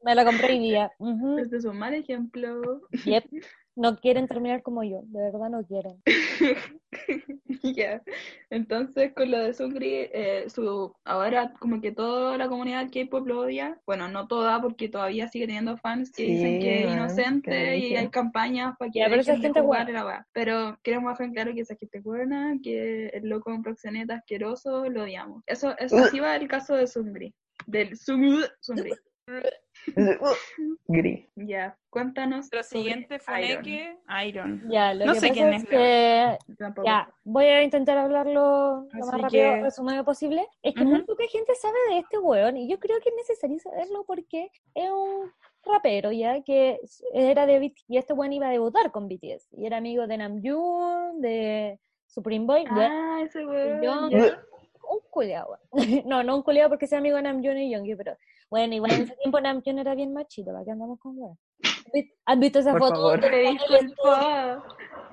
[0.05, 0.91] Me la compré hoy día.
[1.39, 2.83] Este es un mal ejemplo.
[3.05, 3.25] yep.
[3.81, 6.03] No quieren terminar como yo, de verdad no quieren.
[7.63, 8.03] Ya.
[8.49, 13.41] Entonces, con lo de Sungri, eh, su, ahora como que toda la comunidad K-pop lo
[13.41, 13.81] odia.
[13.87, 17.79] Bueno, no toda, porque todavía sigue teniendo fans que Sí, dicen que es inocente que
[17.79, 20.01] y hay campañas para que Ya, pero esa gente jugar buena.
[20.01, 20.27] la weá.
[20.33, 24.15] Pero queremos dejar en claro que esa gente es buena, que el loco un proxeneta
[24.15, 25.43] asqueroso, lo odiamos.
[25.47, 26.05] Eso, eso Uh.
[26.05, 27.35] así va el caso de Sungri.
[27.67, 28.93] Del Sung- Sungri.
[30.89, 31.27] Gris.
[31.37, 32.39] Ya, cuéntanos.
[32.53, 33.25] Nuestro sobre siguiente Iron.
[33.65, 34.63] funeque, Iron.
[34.71, 36.39] Ya, lo No que sé quién es que.
[36.85, 40.47] Ya, voy a intentar hablarlo lo Así más rápido, que- resumido posible.
[40.63, 40.91] Es que Ujú.
[40.91, 44.51] muy poca gente sabe de este weón y yo creo que es necesario saberlo porque
[44.75, 45.31] es un
[45.65, 46.81] rapero ya que
[47.13, 50.17] era de BTS y este weón iba a debutar con BTS y era amigo de
[50.17, 53.83] Namjoon, de Supreme Boy, ya, Ah, ese weón.
[53.83, 54.43] Yo- ya.
[54.91, 55.51] un culiao.
[55.51, 55.61] weón.
[56.07, 58.17] no, no un culiao porque sea amigo de Namjoon y Yoongi, pero
[58.51, 61.39] bueno, igual en ese tiempo Namjoon era bien machito, ¿para qué andamos con weón?
[61.63, 63.21] ¿Has vi- ¿Has visto esa Por foto favor.
[63.21, 63.43] donde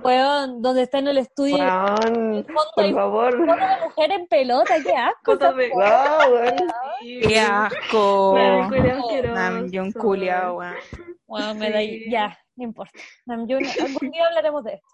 [0.04, 1.58] weón, donde está en el estudio?
[1.58, 3.32] Weón, por favor.
[3.32, 5.36] foto de mujer en pelota, qué asco.
[5.38, 6.56] De- Wow, weón.
[7.28, 8.36] ¡Qué asco!
[9.34, 10.76] Namjoon culiao, weón.
[11.28, 11.80] Bueno, me da
[12.10, 13.00] ya, no importa.
[13.26, 14.88] Namjoon, algún día hablaremos de esto.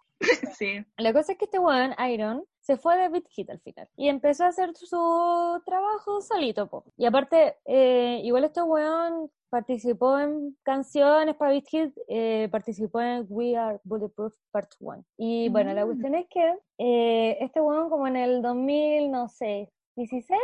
[0.58, 0.86] Sí.
[0.98, 4.08] La cosa es que este weón, Iron, se fue de Beat Hit al final y
[4.08, 6.68] empezó a hacer su trabajo solito.
[6.68, 6.86] Po.
[6.98, 13.26] Y aparte, eh, igual este weón participó en canciones para Beat Hit, eh, participó en
[13.30, 15.04] We Are Bulletproof Part 1.
[15.18, 15.88] Y bueno, la Mm.
[15.88, 20.40] cuestión es que eh, este weón como en el 2000, no sé, 16,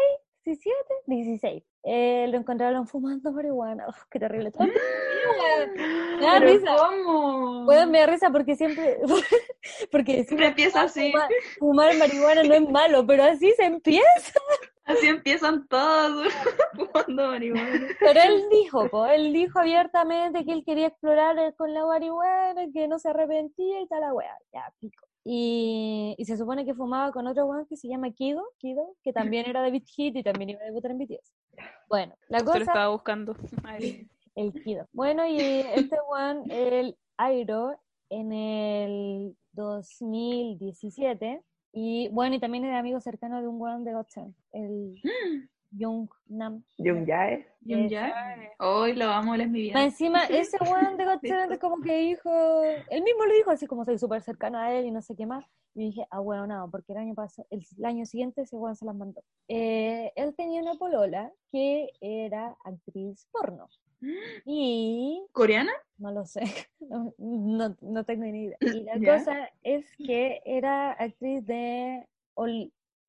[0.45, 0.75] 17,
[1.07, 1.63] 16.
[1.83, 3.87] eh, lo encontraron fumando marihuana.
[3.87, 4.51] Uf, qué terrible.
[4.51, 4.73] Todo el
[6.17, 6.75] me da risa.
[6.77, 7.65] ¿cómo?
[7.65, 8.97] Weón, me da risa porque siempre.
[9.91, 11.11] porque Siempre empieza así.
[11.11, 11.29] fumar,
[11.59, 14.39] fumar marihuana no es malo, pero así se empieza.
[14.85, 16.33] Así empiezan todos
[16.75, 17.87] fumando marihuana.
[17.99, 22.65] Pero él dijo, po, él dijo abiertamente que él quería explorar eh, con la marihuana,
[22.73, 24.35] que no se arrepentía y tal la weá.
[24.51, 25.05] Ya, pico.
[25.23, 29.13] Y, y se supone que fumaba con otro weón que se llama Kido, Kido, que
[29.13, 31.33] también era de Beat Hit y también iba a debutar en BTS.
[31.87, 33.35] Bueno, la Se lo cosa estaba buscando.
[33.63, 34.87] Ay, El Kido.
[34.93, 37.77] Bueno, y este one, el Airo,
[38.09, 41.43] en el 2017.
[41.71, 44.99] Y bueno, y también era amigo cercano de un one de Goten, el
[45.71, 46.63] Jung Nam.
[46.77, 47.45] Jung Jae.
[47.65, 48.13] ¿Y ya?
[48.59, 49.83] Hoy lo amo, él es mi vida.
[49.83, 53.97] encima, ese one de es como que dijo, él mismo lo dijo, así como soy
[53.97, 55.45] súper cercano a él y no sé qué más.
[55.75, 58.75] Y dije, ah, bueno, no, porque el año pasado, el, el año siguiente ese one
[58.75, 59.21] se las mandó.
[59.47, 63.67] Eh, él tenía una polola que era actriz porno.
[64.45, 65.73] Y ¿Coreana?
[65.97, 66.41] No lo sé,
[66.79, 68.57] no, no, no tengo ni idea.
[68.61, 69.17] Y la ¿Ya?
[69.17, 72.07] cosa es que era actriz de...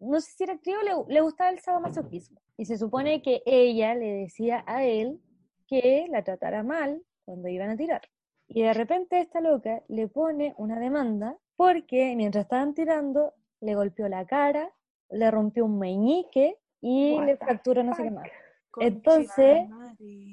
[0.01, 2.41] no sé si era actriz o le, le gustaba el sadomasoquismo.
[2.57, 5.21] Y se supone que ella le decía a él
[5.67, 8.03] que la tratara mal cuando iban a tirar.
[8.49, 14.09] Y de repente esta loca le pone una demanda porque mientras estaban tirando le golpeó
[14.09, 14.73] la cara,
[15.11, 18.29] le rompió un meñique y What le fracturó no sé qué más.
[18.79, 19.69] Entonces.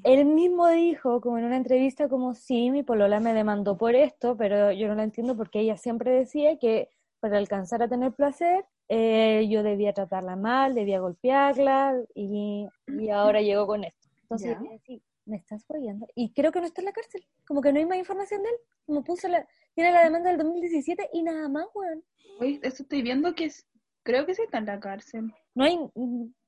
[0.04, 4.38] Él mismo dijo, como en una entrevista, como sí, mi polola me demandó por esto,
[4.38, 6.90] pero yo no lo entiendo porque ella siempre decía que
[7.20, 13.42] para alcanzar a tener placer, eh, yo debía tratarla mal, debía golpearla, y, y ahora
[13.42, 14.08] llegó con esto.
[14.22, 16.08] Entonces, así, me estás follando.
[16.16, 18.50] Y creo que no está en la cárcel, como que no hay más información de
[18.50, 22.04] él, como puso la, tiene la demanda del 2017 y nada más, weón.
[22.40, 23.68] Hoy esto estoy viendo que es,
[24.04, 25.34] creo que sí está en la cárcel.
[25.54, 25.80] No hay,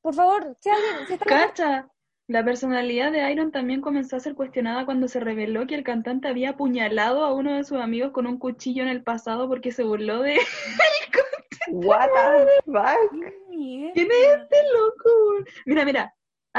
[0.02, 1.90] por favor, si alguien, si está.
[2.30, 6.28] La personalidad de Iron también comenzó a ser cuestionada cuando se reveló que el cantante
[6.28, 9.84] había apuñalado a uno de sus amigos con un cuchillo en el pasado porque se
[9.84, 10.38] burló de...
[11.72, 13.14] What the fuck?
[13.50, 13.94] Mierda.
[13.94, 15.50] ¿Quién es este loco?
[15.66, 16.14] Mira, mira.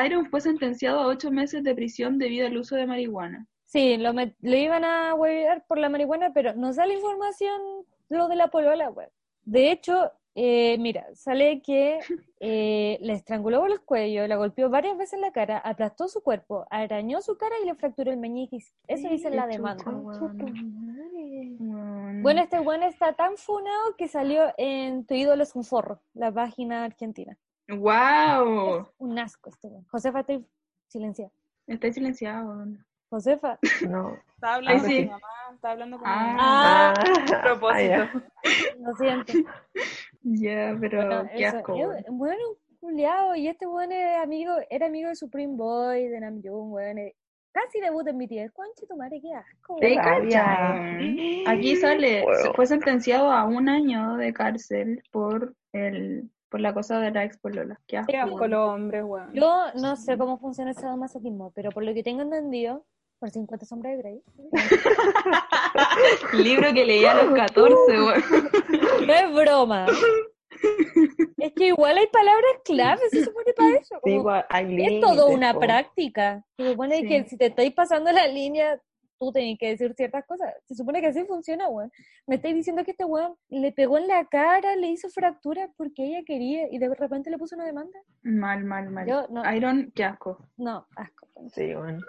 [0.04, 3.46] Iron fue sentenciado a ocho meses de prisión debido al uso de marihuana.
[3.64, 7.60] Sí, lo, met- lo iban a huevear por la marihuana, pero no sale información
[8.08, 9.10] lo de la polola, weón.
[9.44, 11.98] De hecho, eh, mira, sale que
[12.40, 16.22] eh, le estranguló por el cuello, la golpeó varias veces en la cara, aplastó su
[16.22, 18.58] cuerpo, arañó su cara y le fracturó el meñique.
[18.86, 19.84] Eso dice la demanda.
[22.22, 26.30] Bueno, este weón está tan funado que salió en Tu ídolo es un forro, la
[26.32, 27.36] página argentina.
[27.68, 28.80] ¡Wow!
[28.82, 29.84] Es un asco este weón.
[29.90, 30.46] Josefa, estoy
[30.88, 31.30] silenciada.
[31.66, 32.66] Está silenciado.
[33.10, 33.58] Josefa.
[33.88, 34.16] No.
[34.34, 35.00] Estaba hablando Ay, con sí.
[35.02, 36.20] mi mamá, estaba hablando con Ah.
[36.20, 36.94] mi mamá.
[36.94, 37.94] Ah, A propósito.
[37.94, 38.22] ah,
[38.78, 39.32] Lo siento.
[40.22, 41.74] Ya, pero Bueno, qué eso, asco.
[42.10, 42.42] bueno,
[42.80, 47.14] culiao, y este weón es amigo, era amigo de Supreme Boy, de Namjoon, weón, eh,
[47.52, 48.52] casi debut en BTS.
[48.52, 49.76] Conche tu madre, qué asco.
[49.80, 49.98] ¿Te?
[51.46, 57.12] Aquí sale, fue sentenciado a un año de cárcel por el por la cosa de
[57.12, 57.80] la ex Lola.
[57.86, 58.10] Qué asco.
[58.10, 59.32] Qué asco los hombres, weón.
[59.32, 62.84] Yo no sé cómo funciona ese masoquismo, pero por lo que tengo entendido,
[63.20, 64.22] por 50 sombras de Grey,
[66.42, 68.22] Libro que leía a los 14, weón.
[69.06, 69.86] no es broma.
[71.38, 73.94] Es que igual hay palabras claves, se supone para eso.
[73.96, 75.60] Sí, como- igual, hay es todo una po.
[75.60, 76.44] práctica.
[76.56, 77.08] Se supone Sí.
[77.08, 78.78] que si te estáis pasando la línea,
[79.18, 80.52] tú tenés que decir ciertas cosas.
[80.66, 81.90] Se supone que así funciona, weón.
[82.26, 86.04] Me estáis diciendo que este weón le pegó en la cara, le hizo fractura porque
[86.04, 87.98] ella quería y de repente le puso una demanda.
[88.22, 89.06] Mal, mal, mal.
[89.06, 90.38] Yo no- Iron, qué asco.
[90.58, 91.26] No, asco.
[91.54, 92.00] Sí, bueno,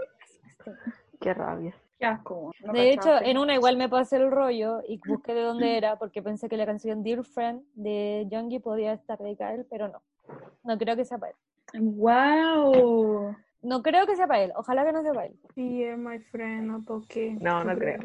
[1.20, 1.74] qué rabia.
[1.99, 2.51] Qué asco.
[2.66, 5.97] No De hecho, en una igual me pasé el rollo y busqué de dónde era
[5.97, 9.88] porque pensé que la canción Dear Friend de Youngie podía estar dedicada a él, pero
[9.88, 10.01] no.
[10.64, 11.82] No creo que sea para él.
[11.82, 13.36] Wow.
[13.62, 14.51] No creo que sea para él.
[14.55, 15.39] Ojalá que no sea para él.
[15.55, 17.38] Yeah, my friend, no toqué.
[17.39, 17.99] No, no creo.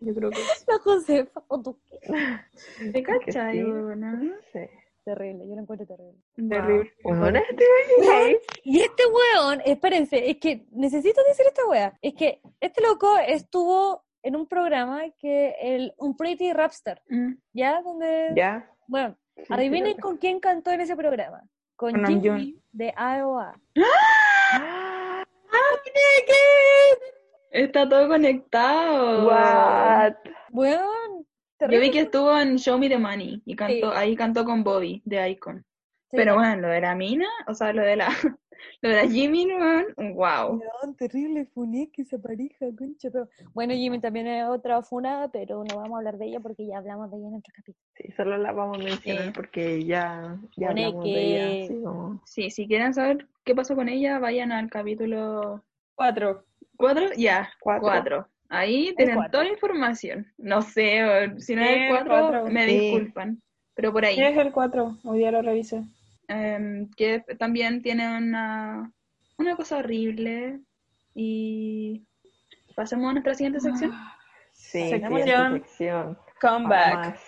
[0.00, 0.64] Yo creo que sí.
[0.68, 2.92] La Josefa, o tú qué.
[2.92, 3.64] ¿Te cachai, sí.
[3.64, 4.34] weón?
[4.52, 4.60] Sí.
[5.04, 6.20] Terrible, yo lo encuentro terrible.
[6.36, 6.92] Terrible.
[7.02, 7.64] Bueno, ¿te
[7.98, 8.40] imaginas?
[8.62, 11.98] Y este weón, espérense, es que necesito decir esta wea.
[12.00, 17.32] Es que este loco estuvo en un programa que el Un Pretty Rapstar, Mm.
[17.52, 17.82] ¿ya?
[17.82, 18.70] Donde, Ya.
[18.86, 21.42] bueno, sí, adivinen sí, con quién cantó en ese programa.
[21.74, 23.60] Con Con Jimmy de AOA.
[23.78, 25.24] Ah,
[27.50, 29.26] Está todo conectado.
[29.26, 30.14] What?
[30.52, 31.26] Weón,
[31.70, 33.96] Yo vi que estuvo en Show Me the Money y cantó, Sí.
[33.98, 35.64] ahí cantó con Bobby de Icon.
[36.10, 36.16] Sí.
[36.16, 38.08] Pero bueno, lo de la mina, o sea, lo de la,
[38.82, 39.48] lo de la Jimmy,
[40.14, 40.60] wow.
[40.98, 43.10] Terrible funeque esa pareja, concha.
[43.10, 46.66] pero- Bueno, Jimmy también es otra funada, pero no vamos a hablar de ella porque
[46.66, 47.84] ya hablamos de ella en otro capítulo.
[47.96, 49.30] Sí, solo la vamos a mencionar Sí.
[49.34, 51.64] porque ya, ya hablamos que- de ella.
[51.64, 55.62] así como- Sí, si quieren saber qué pasó con ella, vayan al capítulo
[55.94, 56.44] Cuatro.
[56.76, 57.82] 4, ya, Cuatro.
[57.88, 58.28] 4.
[58.54, 59.30] Ahí tienen cuatro.
[59.32, 60.26] toda la información.
[60.36, 61.00] No sé,
[61.38, 62.46] si no es el el 4, cuatro.
[62.50, 62.78] me Sí.
[62.78, 63.40] disculpan.
[63.74, 64.14] Pero por ahí.
[64.16, 64.98] ¿Qué es el cuatro?
[65.04, 65.82] Hoy día lo revisé.
[66.28, 68.90] em, que también tiene una,
[69.38, 70.60] una cosa horrible.
[71.14, 72.06] Y
[72.74, 73.92] pasemos a nuestra siguiente sección.
[74.52, 75.22] Sí, Sección.
[75.22, 76.18] siguiente sección.
[76.40, 77.18] Comeback.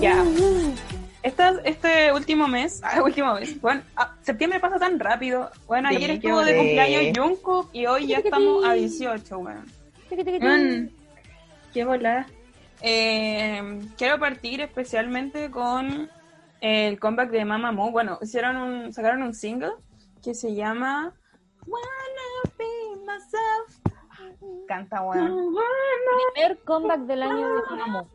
[0.00, 0.24] Ya.
[1.22, 5.50] Esta, este último mes, ah, último mes, bueno, ah, septiembre pasa tan rápido.
[5.66, 9.66] Bueno, Sí, ayer estuvo de cumpleaños Jungkook y hoy ya estamos a 18, weón.
[10.08, 10.46] Tiqui, tiqui, tiqui.
[10.46, 10.90] Man,
[11.74, 12.26] qué volada.
[12.80, 16.08] Eh, quiero partir especialmente con
[16.62, 17.90] el comeback de Mamamoo.
[17.90, 19.72] Bueno, hicieron un, sacaron un single
[20.22, 21.12] que se llama
[21.66, 22.64] Wanna Be
[23.04, 23.59] Myself.
[24.70, 25.52] Canta, weón.
[26.32, 28.06] Primer comeback del año de Mamamoo.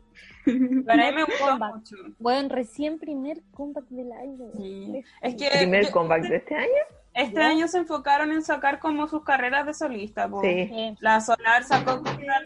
[0.86, 1.74] Para mí me gustó Comeback.
[1.74, 1.96] mucho.
[2.18, 4.46] Bueno, recién primer comeback del año.
[4.56, 5.04] Sí.
[5.20, 6.82] Es que ¿Primer yo- comeback de este año?
[7.12, 7.46] este ¿Ya?
[7.48, 10.30] año se enfocaron en sacar como sus carreras de solista.
[10.40, 10.66] Sí.
[10.68, 12.02] Sí, La Solar sacó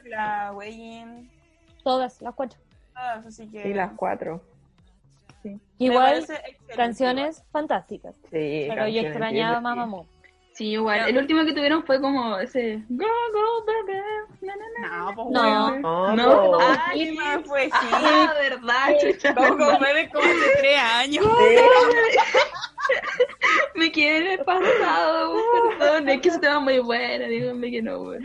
[0.06, 1.30] la Weyin,
[1.84, 2.58] todas, las cuatro.
[2.92, 4.40] todas, así que Sí, las cuatro.
[5.78, 6.26] Igual,
[6.74, 8.14] canciones fantásticas.
[8.24, 9.60] Sí, Pero yo extrañaba a.
[9.60, 10.06] Mamamoo.
[10.60, 11.08] Sí, igual.
[11.08, 13.98] El último que tuvieron fue como ese Go, go, baby.
[14.42, 14.98] Na, na, na.
[14.98, 15.78] No, pues, No.
[15.78, 16.58] No, No.
[16.60, 17.64] Ah, ¿qué más fue?
[17.64, 17.88] Sí.
[17.90, 19.32] Ah, verdad, chucha.
[19.32, 21.26] Bebe como hace tres años.
[23.74, 25.34] Me quedé en el pasado,
[25.78, 26.10] perdón.
[26.10, 28.20] Es que ese tema es muy bueno, díganme que no, güey.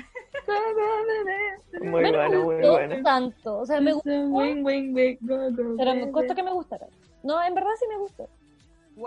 [1.80, 2.96] Muy No bueno, muy bueno.
[3.02, 3.60] tanto.
[3.60, 6.86] O sea, me gustó, Wing, wing, wing, go, go, pero me costó que me gustara.
[7.24, 8.28] No, en verdad sí me gustó.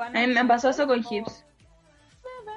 [0.01, 1.45] A mí me pasó eso con Hips.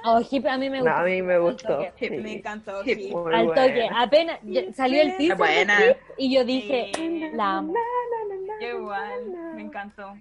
[0.04, 0.96] Oh, Hip a mí me No, gustó.
[0.98, 1.78] a mí me gustó.
[1.78, 2.08] Al toque.
[2.08, 2.10] sí.
[2.16, 2.82] Me encantó.
[2.84, 3.12] Hip.
[3.12, 3.88] Muy Al toque.
[3.94, 4.40] Apenas
[4.74, 5.78] salió el teaser buena.
[5.80, 7.30] de Hip y yo dije, Sí.
[7.34, 7.74] la amo.
[8.60, 9.24] Yo igual,
[9.54, 10.14] me encantó.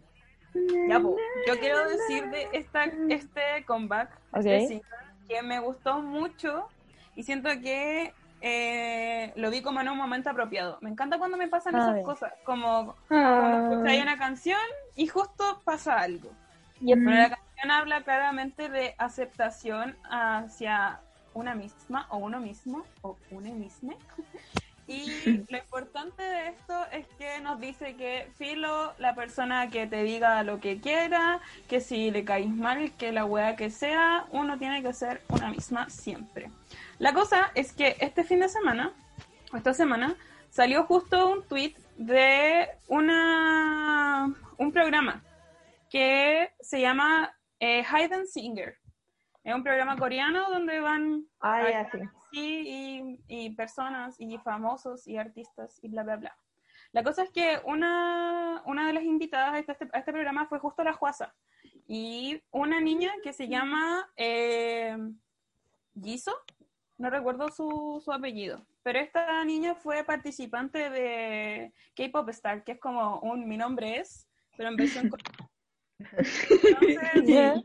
[0.90, 1.16] Ya, po,
[1.48, 4.82] yo quiero decir de esta, este comeback, este
[5.30, 6.68] que me gustó mucho
[7.16, 10.78] y siento que eh, lo vi como en un momento apropiado.
[10.82, 12.04] Me encanta cuando me pasan A esas ver.
[12.04, 13.70] cosas, como cuando Ah.
[13.72, 14.60] escucháis una canción
[14.96, 16.30] y justo pasa algo.
[16.82, 16.98] Yep.
[17.06, 21.00] Pero la canción habla claramente de aceptación hacia
[21.34, 23.94] una misma o uno mismo o una misma.
[24.88, 25.06] Y
[25.50, 30.44] lo importante de esto es que nos dice que filo la persona que te diga
[30.44, 31.40] lo que quiera,
[31.70, 35.50] que si le caís mal, que la wea que sea, uno tiene que ser una
[35.50, 36.50] misma siempre.
[37.00, 38.92] La cosa es que este fin de semana,
[39.54, 40.16] o esta semana,
[40.50, 45.24] salió justo un tweet de una un programa
[45.90, 48.76] que se llama eh, and Singer.
[49.44, 52.00] Es un programa coreano donde van Ah, sí.
[52.32, 56.38] y, y personas y famosos y artistas y bla, bla, bla.
[56.92, 60.60] La cosa es que una, una de las invitadas a este, a este programa fue
[60.60, 61.34] justo la Juasa.
[61.88, 64.98] Y una niña que se llama eh,
[66.02, 66.36] Jisoo,
[66.98, 72.80] no recuerdo su, su apellido, pero esta niña fue participante de K-Pop Star, que es
[72.80, 75.38] como un Mi nombre es, pero en versión coreana.
[76.12, 77.64] Entonces,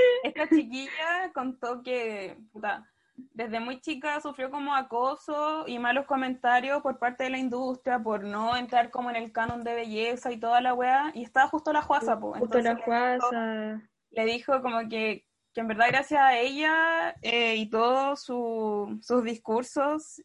[0.22, 2.86] esta chiquilla contó que puta,
[3.16, 8.22] desde muy chica sufrió como acoso y malos comentarios por parte de la industria por
[8.24, 11.72] no entrar como en el canon de belleza y toda la weá, y estaba justo
[11.72, 12.32] la juasa, po.
[12.34, 13.82] Justo la juasa.
[14.10, 19.24] le dijo como que, que en verdad gracias a ella eh, y todos su- sus
[19.24, 20.22] discursos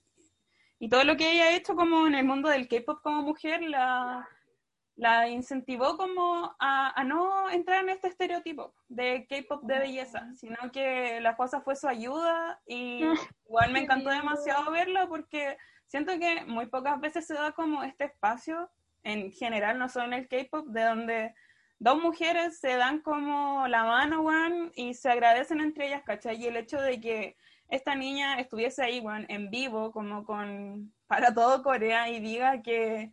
[0.79, 3.61] y todo lo que ella ha hecho como en el mundo del K-pop como mujer,
[3.63, 4.27] la,
[4.95, 10.71] la incentivó como a, a no entrar en este estereotipo de K-pop de belleza, sino
[10.71, 13.03] que la cosa fue su ayuda y
[13.45, 18.05] igual me encantó demasiado verlo porque siento que muy pocas veces se da como este
[18.05, 18.69] espacio
[19.03, 21.35] en general, no solo en el K-pop, de donde
[21.79, 24.23] dos mujeres se dan como la mano,
[24.75, 26.41] y se agradecen entre ellas, ¿cachai?
[26.41, 27.35] Y el hecho de que
[27.67, 33.11] esta niña estuviese ahí, en vivo, como con, para todo Corea, y diga que,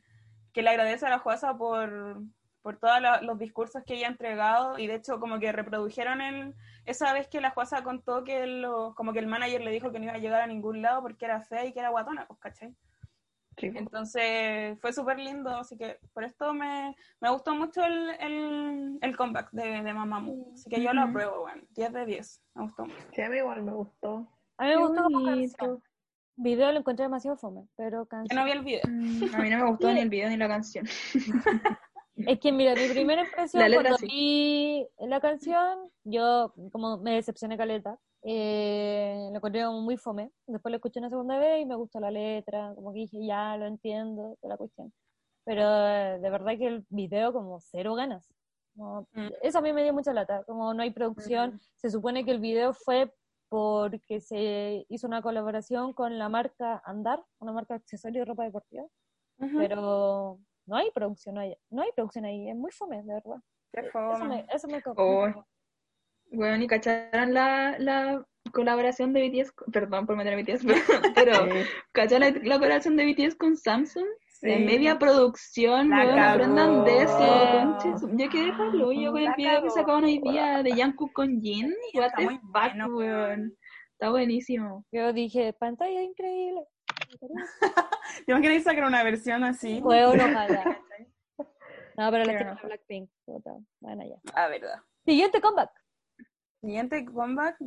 [0.52, 2.20] que le agradece a la Juasa por,
[2.62, 6.54] por todos los discursos que ella ha entregado, y de hecho como que reprodujeron el,
[6.86, 9.98] esa vez que la Juasa contó que lo, como que el manager le dijo que
[9.98, 12.38] no iba a llegar a ningún lado porque era fea y que era guatona, pues,
[12.40, 12.74] ¿cachai?
[13.56, 13.78] Sí, po.
[13.78, 19.16] Entonces fue súper lindo, así que por esto me, me gustó mucho el, el, el
[19.16, 20.52] comeback de, de Mamamoo.
[20.54, 23.06] Así que yo lo apruebo, bueno, 10 de 10, me gustó mucho.
[23.12, 24.26] Sí, a mí igual me gustó.
[24.56, 25.56] A mí me Qué gustó como bonito.
[25.56, 25.82] canción.
[26.42, 28.38] Video lo encontré demasiado fome, pero Yo canción.
[28.38, 28.80] no vi el video.
[28.88, 30.86] Mm, A mí no me gustó ni el video ni la canción.
[32.26, 34.06] Es que mira, mi primera impresión La letra cuando sí.
[34.06, 37.98] vi la canción, yo como me decepcioné caleta.
[38.22, 40.30] Eh, lo encontré como muy fome.
[40.46, 43.56] Después lo escuché una segunda vez y me gustó la letra, como que dije, ya
[43.56, 44.92] lo entiendo, toda la cuestión.
[45.46, 48.28] Pero eh, de verdad que el video como cero ganas.
[48.76, 49.28] Como- Mm.
[49.42, 51.58] Eso a mí me dio mucha lata, como no hay producción.
[51.76, 53.10] Se supone que el video fue
[53.50, 58.44] porque se hizo una colaboración con la marca Andar, una marca de accesorios y ropa
[58.44, 58.84] deportiva,
[59.56, 63.36] pero no hay producción ahí, no hay producción ahí, es muy fome, de verdad.
[63.72, 64.24] Qué Eso fome.
[64.28, 65.26] me, eso me Oh.
[65.26, 65.46] me co-
[66.32, 70.76] Bueno, y cacharon la, la colaboración de BTS, con- perdón por meter a BTS, pero,
[71.14, 71.68] pero Sí.
[71.92, 74.06] ¿cacharon la, la colaboración de BTS con Samsung?
[74.42, 74.64] De Sí.
[74.64, 78.08] media producción, weón, aprendan de eso.
[78.16, 81.74] Yo quedé palo yo con el video que sacaban hoy día de Jungkook con Jin,
[81.94, 83.56] what está the fuck, bueno, weón.
[83.92, 84.86] Está buenísimo.
[84.92, 86.64] Yo dije, pantalla increíble.
[88.26, 89.80] Yo me quería sacar una versión así.
[89.82, 90.80] Huevo, ojalá.
[91.98, 92.54] No, pero la tiene.
[92.62, 93.10] Blackpink.
[93.80, 94.16] Bueno, ya.
[94.34, 94.76] Ah, verdad.
[95.04, 95.70] Siguiente comeback.
[96.62, 97.58] Siguiente comeback.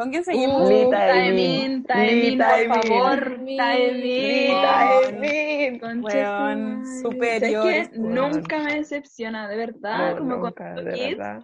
[0.00, 0.68] ¿Con quién Uh, seguimos?
[0.70, 4.62] Lee Taemin, Taemin, por favor, Taemin.
[4.62, 5.80] Taemin.
[6.02, 7.18] Weón, su madre.
[7.18, 7.98] superiores, ¿Sabes qué?
[7.98, 8.14] weón.
[8.14, 10.12] Nunca me decepciona, de verdad.
[10.12, 11.42] No, como nunca, con de Kids, verdad.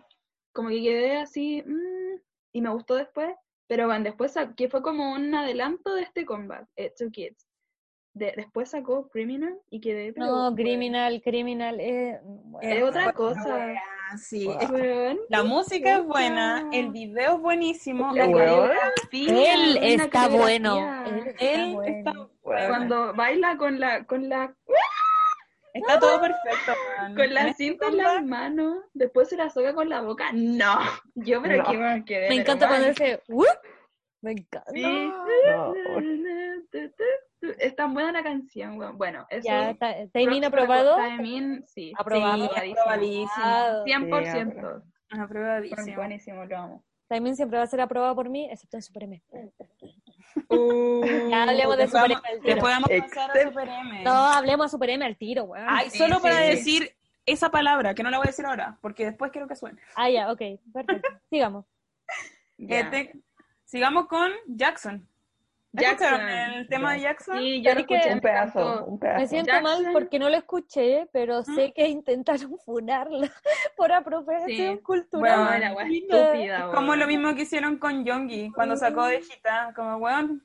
[0.55, 2.21] como que quedé así, mm,
[2.55, 3.29] y me gustó después,
[3.67, 7.47] pero bueno, después que fue como un adelanto de este comeback, eh, Two Kids.
[8.17, 11.79] De- después sacó Criminal y quedé, pero, No, criminal, criminal.
[11.81, 12.69] Eh, bueno.
[12.75, 13.75] Es otra cosa.
[14.17, 15.19] Sí, Wow.
[15.29, 18.13] la música es buena, el video es buenísimo.
[18.15, 20.79] La coreografía, Él está bueno.
[21.39, 21.97] Él bueno.
[21.99, 22.13] está,
[22.43, 22.69] Bueno.
[22.69, 24.55] Cuando baila con la, con la
[25.75, 26.73] está todo perfecto.
[27.01, 27.15] weón.
[27.17, 30.31] Con la cinta en las manos, después se la soga con la boca.
[30.33, 30.79] No,
[31.17, 31.69] yo pero No.
[31.69, 32.29] aquí me quedé.
[32.31, 33.21] Me encanta cuando ese.
[33.29, 33.47] "Whoop".
[34.23, 34.71] Me encanta.
[34.73, 34.83] Sí.
[34.83, 35.75] No.
[37.59, 38.97] Es tan buena la canción, weón.
[38.97, 39.47] Bueno, eso.
[39.47, 39.95] Ya, ta-
[40.47, 40.97] aprobado.
[40.97, 41.93] para Taemin, sí.
[41.99, 42.51] Aprobado.
[42.55, 43.29] Sí, aprobadísimo.
[43.45, 43.85] Aprobado.
[43.85, 44.83] 100%.
[45.11, 45.97] Aprobadísimo.
[45.97, 46.85] Buenísimo, lo amo.
[47.09, 49.23] Taemin siempre va a ser aprobado por mí, excepto en Super M.
[50.49, 52.55] Uh, Ya hablemos de Super M al tiro.
[52.55, 54.03] después vamos a pasar a Except- Super M.
[54.03, 55.67] No, hablemos a Super M al tiro, weón.
[55.69, 56.47] Ay, Sí, solo sí, para sí.
[56.49, 59.81] decir esa palabra, que no la voy a decir ahora, porque después quiero que suene.
[59.95, 60.41] Ah, ya, ok,
[60.73, 61.09] perfecto.
[61.31, 61.65] Sigamos.
[62.59, 63.13] Eh, te-
[63.65, 65.07] sigamos con Jackson.
[65.81, 66.15] Jackson.
[66.15, 67.39] ¿Escucharon el tema de Jackson?
[67.39, 68.13] Sí, yo lo escuché.
[68.15, 69.21] Un pedazo, un pedazo.
[69.21, 69.83] Me siento Jackson.
[69.85, 73.33] mal porque no lo escuché, pero sé que intentaron funarla
[73.77, 74.83] por apropiación Sí.
[74.83, 75.49] cultural.
[75.75, 76.25] Bueno, Mira.
[76.25, 80.43] estúpida, Como lo mismo que hicieron con Yongi cuando sacó de Gita, como weón,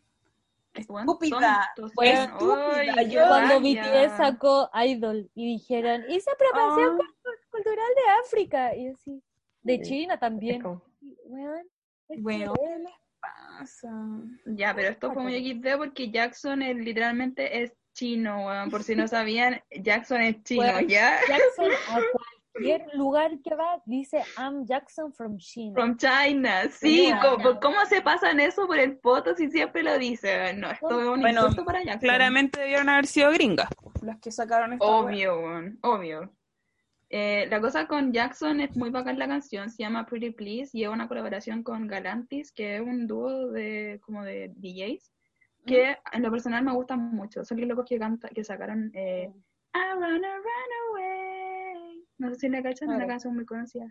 [0.74, 1.68] estúpida,
[1.98, 2.08] weón.
[2.08, 3.60] estúpida, yo- Cuando.
[3.62, 8.76] BTS sacó Idol y dijeron, hice apropiación cul- cultural de África.
[8.76, 9.22] Y así,
[9.64, 9.82] de Sí.
[9.84, 10.62] China también.
[10.62, 11.68] como- Y, weón,
[12.10, 12.54] es Weón.
[12.56, 12.88] cruel.
[13.62, 13.90] Pasa?
[14.46, 18.70] Ya, pero esto fue muy XD porque Jackson es, literalmente es chino, weón.
[18.70, 20.80] Por si no sabían, Jackson es chino.
[20.82, 21.20] ¿ya?
[21.28, 22.00] Jackson a
[22.54, 25.74] cualquier lugar que va dice I'm Jackson from China.
[25.74, 27.22] From China, sí, China.
[27.22, 30.60] ¿cómo, ¿cómo se pasan eso por el foto si siempre lo dicen?
[30.60, 32.02] No, esto es un Bueno, insulto para Jackson.
[32.02, 33.70] Claramente debieron haber sido gringas
[34.02, 34.96] las que sacaron esta wea.
[34.96, 36.34] Obvio, weón, obvio.
[37.14, 40.84] Eh, la cosa con Jackson es muy bacán la canción, se llama Pretty Please y
[40.84, 45.12] es una colaboración con Galantis, que es un dúo de como de DJs,
[45.66, 47.44] que en lo personal me gustan mucho.
[47.44, 49.30] Son los locos que canta, que sacaron eh,
[49.74, 52.06] I Wanna Run Away.
[52.18, 53.86] No sé si la cachan, es una canción muy conocida.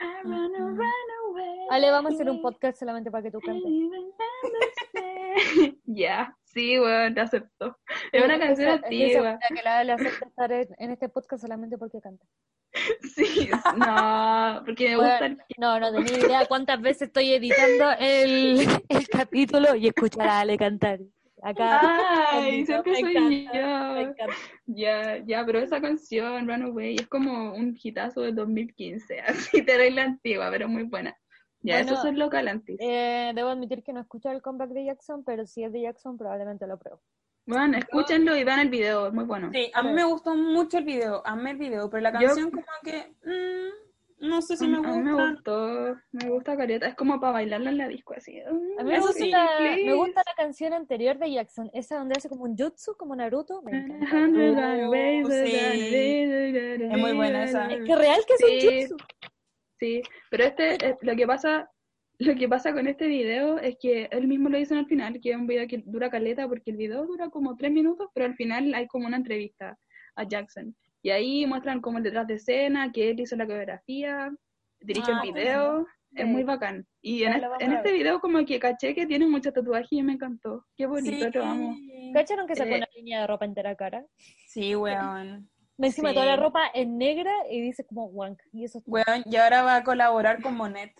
[0.00, 0.76] I wanna Mm.
[0.76, 1.58] run away.
[1.70, 3.64] Ale, vamos a hacer un podcast solamente para que tú cantes.
[5.84, 7.76] Ya, sí, weón, te acepto.
[8.12, 8.86] Es una canción segura
[9.32, 9.38] antigua.
[9.48, 12.24] que la Ale acepta estar en, en este podcast solamente porque canta.
[13.14, 18.60] Sí, no, porque me gusta el No, no tenía idea cuántas veces estoy editando el,
[18.88, 21.00] el capítulo y escuchar a Ale cantar.
[21.42, 21.80] Acá.
[22.32, 24.36] Ay, siempre soy encanta, yo.
[24.66, 29.90] Ya, ya, pero esa canción, Runaway, es como un hitazo del 2015, así te doy
[29.90, 31.16] la antigua, pero muy buena.
[31.62, 32.76] Ya, Bueno, eso es local antes.
[32.80, 36.16] Eh, debo admitir que no escucho el comeback de Jackson, pero si es de Jackson
[36.16, 37.02] probablemente lo pruebo.
[37.50, 39.50] Bueno, escúchenlo y vean el video, es muy bueno.
[39.52, 42.50] Sí, a mí me gustó mucho el video, amé el video, pero la Yo- canción
[42.50, 44.94] como que mm, no sé si me a, gusta.
[44.96, 48.38] mí me gustó, me gusta Caleta, es como para bailarla en la disco, así.
[48.40, 49.84] A mí me Eso gusta, sí, la, please.
[49.86, 53.62] me gusta la canción anterior de Jackson, esa donde hace como un jutsu, como Naruto.
[53.62, 54.76] Me encanta.
[55.74, 57.66] Es muy buena esa.
[57.66, 58.66] Es que real que es Sí.
[58.68, 58.96] un jutsu.
[59.78, 61.70] Sí, pero este, eh, lo que pasa,
[62.20, 65.30] lo que pasa con este video es que él mismo lo dice al final, que
[65.30, 68.34] es un video que dura caleta, porque el video dura como tres minutos, pero al
[68.34, 69.78] final hay como una entrevista
[70.16, 70.74] a Jackson.
[71.02, 74.30] Y ahí muestran como el detrás de escena, que él hizo la coreografía,
[74.80, 76.30] dirige Ah, el video, es Sí.
[76.30, 76.86] muy bacán.
[77.00, 80.66] Y en, en este video como que caché que tiene muchos tatuajes y me encantó.
[80.76, 81.38] Qué bonito, Sí.
[81.38, 81.76] lo amo.
[82.12, 84.04] ¿Cacharon que sacó Eh, una línea de ropa entera cara?
[84.46, 85.48] Sí, weón.
[85.78, 86.14] Encima Sí.
[86.14, 88.38] toda la ropa es negra y dice como wank.
[88.52, 88.84] Y eso es.
[88.86, 90.92] Weón, y ahora va a colaborar con Monet.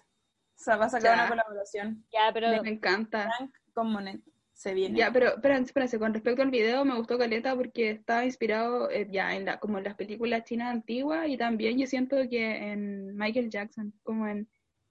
[0.61, 1.23] O sea, va a sacar Ya.
[1.23, 2.05] una colaboración.
[2.13, 3.31] Ya, pero Me encanta.
[3.39, 4.21] Frank con Monet.
[4.53, 4.99] Se viene.
[4.99, 9.09] Ya, pero espérense, espérense, con respecto al video me gustó Caleta porque estaba inspirado eh,
[9.11, 13.17] ya en la, como en las películas chinas antiguas y también yo siento que en
[13.17, 14.47] Michael Jackson, como en,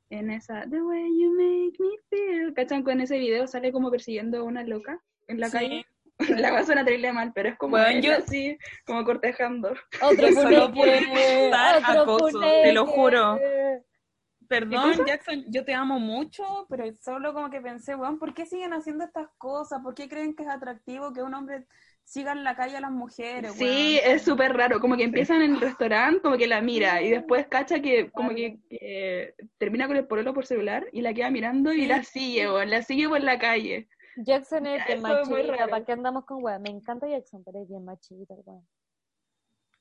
[0.09, 2.81] en esa The way you make me feel, ¿cachan?
[2.81, 5.57] Con ese video sale como persiguiendo a una loca en la Sí.
[5.57, 5.85] calle.
[6.47, 8.57] La cosa suena terrible mal, pero es como Bueno, él yo- así,
[8.87, 9.69] como cortejando.
[10.01, 10.71] otro Yo solo
[11.51, 13.39] dar otro acoso, te lo juro.
[14.49, 15.05] ¿Qué Perdón?
[15.05, 19.03] Jackson, yo te amo mucho, pero solo como que pensé, weón, ¿por qué siguen haciendo
[19.05, 19.81] estas cosas?
[19.83, 21.67] ¿Por qué creen que es atractivo que un hombre
[22.03, 24.15] siga en la calle a las mujeres, Sí, weón?
[24.15, 27.47] es súper raro, como que empiezan en el restaurante, como que la mira y después
[27.47, 31.71] cacha que como que, que termina con el pololo por celular y la queda mirando
[31.71, 31.87] y Sí.
[31.87, 33.87] la sigue, weón, la sigue por la calle.
[34.15, 35.67] Jackson es bien machista.
[35.67, 36.63] ¿para qué andamos con weón?
[36.63, 38.67] Me encanta Jackson, pero es bien machista, weón.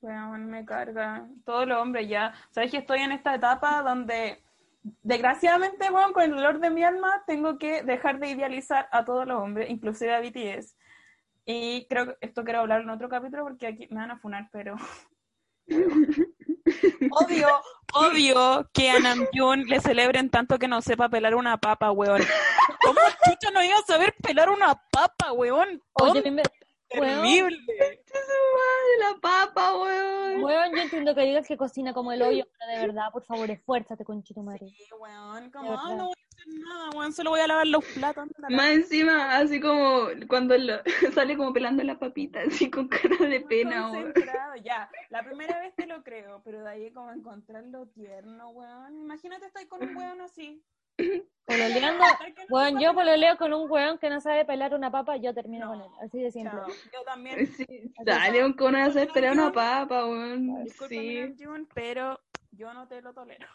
[0.01, 1.27] Weón, me carga.
[1.43, 2.33] Todos los hombres ya.
[2.51, 4.41] Sabes que estoy en esta etapa donde,
[4.81, 9.25] desgraciadamente, weón, con el dolor de mi alma, tengo que dejar de idealizar a todos
[9.27, 10.75] los hombres, inclusive a BTS.
[11.45, 14.49] Y creo que esto quiero hablar en otro capítulo porque aquí me van a funar,
[14.51, 14.75] pero.
[17.11, 17.47] obvio,
[17.93, 22.21] obvio que a Namjoon le celebren tanto que no sepa pelar una papa, weón.
[22.81, 25.81] ¿Cómo chucha no iba a saber pelar una papa, weón?
[25.93, 26.43] Oye, me-
[26.89, 27.57] terrible.
[27.69, 30.43] Madre, la papa, weón.
[30.43, 33.49] weón, yo entiendo que digas que cocina como el hoyo, pero de verdad, por favor,
[33.51, 34.67] esfuérzate, conchito madre.
[34.69, 37.85] Sí, weón, como, ah, no voy a hacer nada, weón, solo voy a lavar los
[37.85, 38.27] platos.
[38.37, 40.81] la Más encima, así como cuando lo-
[41.13, 44.03] sale como pelando la papita, así con cara de Muy pena, weón.
[44.05, 48.97] concentrado, Ya, la primera vez te lo creo, pero de ahí como encontrarlo tierno, weón.
[48.99, 50.63] Imagínate estar con un weón así.
[51.45, 52.95] Pololeando, Ay, que no weón, sepa yo pelar.
[52.95, 55.91] pololeo con un weón que no sabe pelar una papa, yo termino No, con él,
[56.05, 56.51] así de simple.
[56.51, 57.47] Chao, Yo también.
[57.57, 60.67] Sí, sale con una hacer pelea una papa, weón.
[60.87, 61.33] Sí,
[61.73, 62.19] pero
[62.51, 63.47] yo no te lo tolero.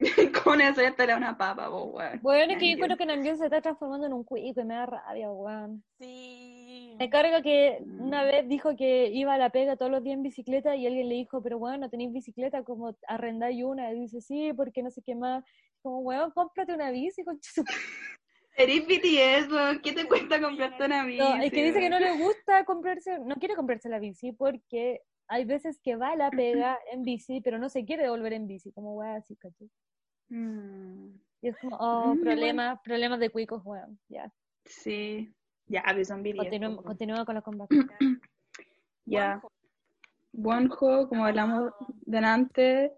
[0.44, 2.20] con hacer pelea una papa, po, weón.
[2.22, 4.74] Bueno, es que yo creo que Namjoon se está transformando en un cuico y me
[4.74, 5.82] da rabia, weón.
[5.98, 6.94] Sí.
[6.98, 8.02] Me carga que Mm.
[8.06, 11.08] una vez dijo que iba a la pega todos los días en bicicleta y alguien
[11.08, 13.92] le dijo, pero bueno, no tenéis bicicleta, como arrendáis una.
[13.92, 15.44] Y dice, sí, porque no sé qué más.
[15.82, 17.50] Como, weón, cómprate una bici, concha
[18.56, 19.80] Eres BTS, weón.
[19.82, 21.18] ¿Qué te cuesta comprarte una bici?
[21.18, 22.18] No, es que dice que no weón?
[22.18, 26.30] le gusta comprarse, no quiere comprarse la bici porque hay veces que va a la
[26.30, 29.68] pega en bici, pero no se quiere devolver en bici, como weón, así, ¿cachai?
[30.28, 31.10] Mm,
[31.42, 34.30] Y es como, oh, Mm, problemas, problemas de cuicos, weón, ya.
[34.64, 35.32] Sí.
[35.66, 36.84] Ya, pero son weón.
[36.84, 37.78] continúa con los combates.
[39.06, 39.40] Ya.
[40.32, 41.72] Wonho, como hablamos
[42.02, 42.92] delante,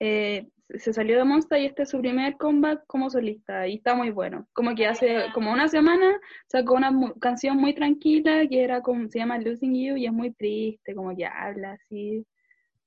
[0.00, 3.94] eh, se salió de Monster y este es su primer comeback como solista y está
[3.94, 4.46] muy bueno.
[4.52, 9.08] Como que hace como una semana sacó una mu- canción muy tranquila que era como
[9.08, 12.24] se llama Losing You y es muy triste, como que habla así.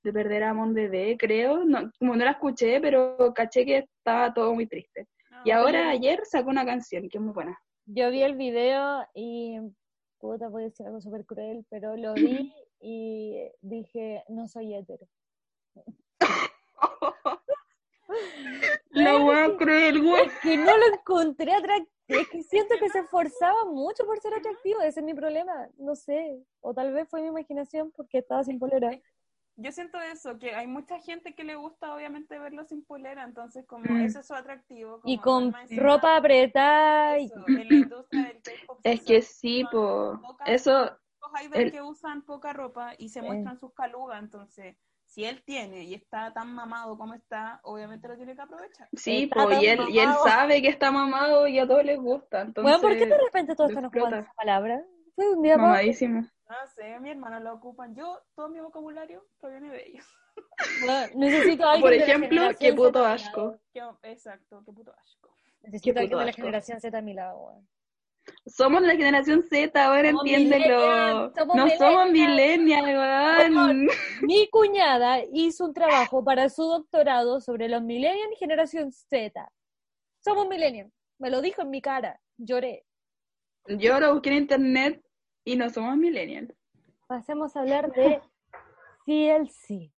[0.02, 1.64] De perder a Mon Bebé, creo.
[1.64, 5.06] No, como no la escuché, pero caché que estaba todo muy triste.
[5.44, 7.58] Y ahora, ayer, sacó una canción que es muy buena.
[7.86, 9.58] Yo vi el video y,
[10.18, 15.06] puta, puede ser algo súper cruel, pero lo vi y dije, no soy hetero.
[18.90, 20.26] La voy a creer, güey.
[20.26, 21.90] Es que no lo encontré atractivo.
[22.08, 24.80] Es que siento que se esforzaba mucho por ser atractivo.
[24.82, 25.68] Ese es mi problema.
[25.78, 26.44] No sé.
[26.60, 28.90] O tal vez fue mi imaginación porque estaba sin polera.
[29.56, 33.66] Yo siento eso, que hay mucha gente que le gusta obviamente verlo sin polera, entonces
[33.66, 34.00] como Mm.
[34.02, 35.00] ese es su atractivo.
[35.04, 37.18] Y como con más encima, ropa apretada.
[37.18, 37.26] Y...
[37.26, 37.44] eso,
[38.84, 40.18] Es que sí, po.
[40.22, 40.90] poca- Eso,
[41.42, 44.76] idols el- que usan poca ropa y se muestran sus calugas, entonces
[45.06, 48.88] si él tiene y está tan mamado como está, obviamente lo tiene que aprovechar.
[48.94, 52.40] sí, po, y él, y él sabe que está mamado y a todos les gusta.
[52.40, 54.30] Entonces, Bueno, ¿por qué de repente todos lo están ocupando explota.
[54.30, 54.82] esa palabra?
[55.14, 55.56] Fue un día.
[55.56, 57.94] No sé, mi hermano lo ocupan.
[57.94, 60.06] Yo, todo mi vocabulario proviene de ellos.
[60.84, 63.58] Bueno, necesito alguien Por de la ejemplo, generación qué puto asco.
[64.02, 65.34] exacto, qué puto asco.
[65.62, 66.42] Necesito alguien de la asco.
[66.42, 67.68] generación Z a mi lado, weón.
[68.46, 71.32] Somos la generación Z, ahora Somos entiéndelo.
[71.34, 72.82] somos no somos millennials.
[72.84, 73.88] millennials, weón.
[74.22, 79.52] Mi cuñada hizo un trabajo para su doctorado sobre los millennials y generación Z.
[80.20, 80.92] Somos millennials.
[81.18, 82.20] Me lo dijo en mi cara.
[82.36, 82.84] Lloré.
[83.68, 85.02] Yo lo busqué en internet
[85.44, 86.52] y no somos millennials.
[87.06, 88.20] Pasemos a hablar de
[89.04, 89.90] CLC.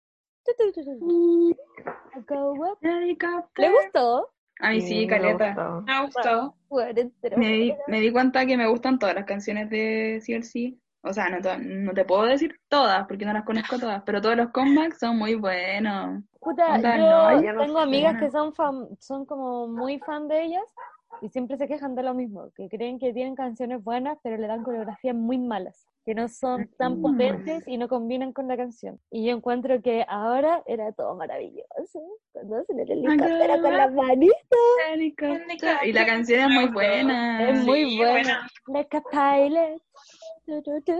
[3.57, 4.29] ¿Le gustó?
[4.59, 5.47] A mí sí, me caleta.
[5.53, 5.81] gustó.
[5.81, 6.55] Me ha gustado.
[6.69, 10.77] Bueno, pero- Me di, me di cuenta que me gustan todas las canciones de CLC.
[11.07, 14.49] O sea, no, te puedo decir todas porque no las conozco todas, pero todos los
[14.49, 16.23] comebacks son muy buenos.
[16.39, 17.83] Puta, Onda, yo no, yo no tengo sé.
[17.83, 20.63] amigas que son fan, son como muy fan de ellas
[21.21, 24.47] y siempre se quejan de lo mismo, que creen que tienen canciones buenas, pero le
[24.47, 27.01] dan coreografías muy malas, que no son tan Mm.
[27.01, 28.99] potentes y no combinan con la canción.
[29.09, 32.01] Y yo encuentro que ahora era todo maravilloso,
[32.31, 34.35] cuando hacen el helicóptero con las manitas,
[35.85, 37.49] Y la canción es muy buena.
[37.49, 38.47] es muy Sí, buena.
[38.67, 39.81] Like a pilot.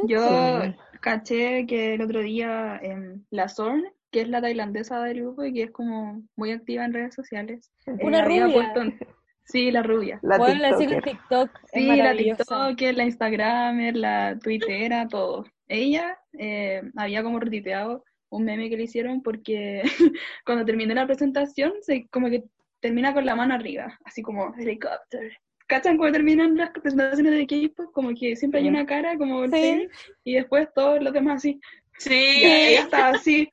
[0.07, 0.61] Yo
[1.01, 5.53] caché que el otro día em, la Zorn, que es la tailandesa del grupo y
[5.53, 8.55] que es como muy activa en redes sociales, eh, Una había rubia.
[8.73, 8.99] puesto un-
[9.45, 10.19] Sí, la rubia.
[10.23, 11.11] La Bueno, la sigo en TikToker.
[11.13, 12.43] TikTok, es Sí, la maravillosa.
[12.43, 15.45] TikToker, la Instagramer, la Twittera, todo.
[15.67, 19.83] Ella eh, había como retuiteado un meme que le hicieron porque
[20.45, 22.43] cuando terminó la presentación, se como que
[22.81, 25.29] termina con la mano arriba, así como helicóptero.
[25.67, 27.91] ¿Cachan cuando terminan las presentaciones de K-pop?
[27.93, 28.69] Como que siempre hay Sí.
[28.69, 29.87] una cara, como Sí.
[30.23, 31.59] y después todos los demás así.
[31.97, 32.13] Sí.
[32.43, 33.49] Ella estaba así,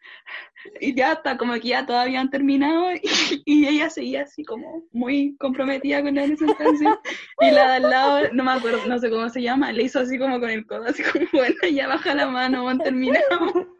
[0.81, 4.85] y ya está, como que ya todos habían terminado, y, y ella seguía así como
[4.93, 6.95] muy comprometida con la presentación,
[7.41, 10.01] y la de al lado, no me acuerdo, no sé cómo se llama, le hizo
[10.01, 13.23] así como con el codo, así como, bueno, ya baja la mano, han terminado.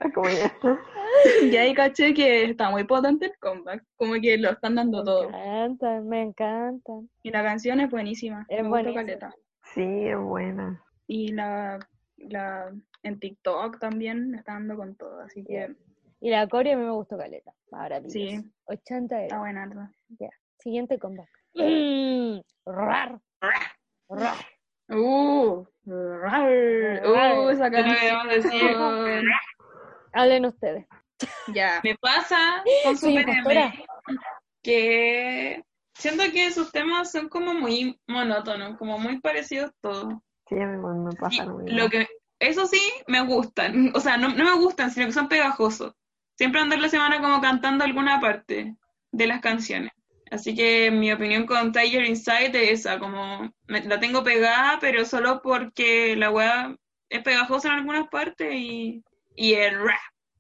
[1.43, 5.05] Y ahí caché que está muy potente el comeback, como que lo están dando Me
[5.05, 5.29] todo.
[5.29, 7.11] encantan, me encantan.
[7.23, 9.35] Y la canción es buenísima, Es me caleta.
[9.75, 10.83] Sí, es buena.
[11.07, 11.79] Y la,
[12.17, 12.73] la,
[13.03, 15.75] en TikTok también me está dando con todo, así que
[16.25, 17.53] Y la coreo a mí me gustó caleta.
[17.73, 18.13] Maravilloso.
[18.13, 18.53] Sí.
[18.67, 19.41] 80 está euros.
[19.41, 19.67] buena.
[19.67, 19.91] ¿no?
[20.61, 21.29] Siguiente comeback.
[21.55, 23.21] Mm, rar.
[24.09, 24.37] Rar.
[24.89, 28.29] Uh, rar, uh, esa canción.
[30.13, 30.87] Hablen ustedes.
[31.53, 31.81] Ya.
[31.83, 33.29] Me pasa con Super.
[33.29, 33.85] M
[34.63, 35.65] que
[35.95, 40.15] siento que sus temas son como muy monótonos, como muy parecidos todos.
[40.49, 41.79] Sí, a mí me, Y pasa lo mismo.
[41.81, 42.07] lo que,
[42.39, 43.91] eso sí, me gustan.
[43.97, 45.95] O sea, no, no me gustan, sino que son pegajosos.
[46.37, 48.75] Siempre ando en la semana como cantando alguna parte
[49.13, 49.91] de las canciones.
[50.31, 55.05] Así que mi opinión con Tiger Inside es esa, como me- la tengo pegada, pero
[55.05, 56.75] solo porque la weá
[57.11, 59.05] es pegajosa en algunas partes y,
[59.37, 59.99] y el rap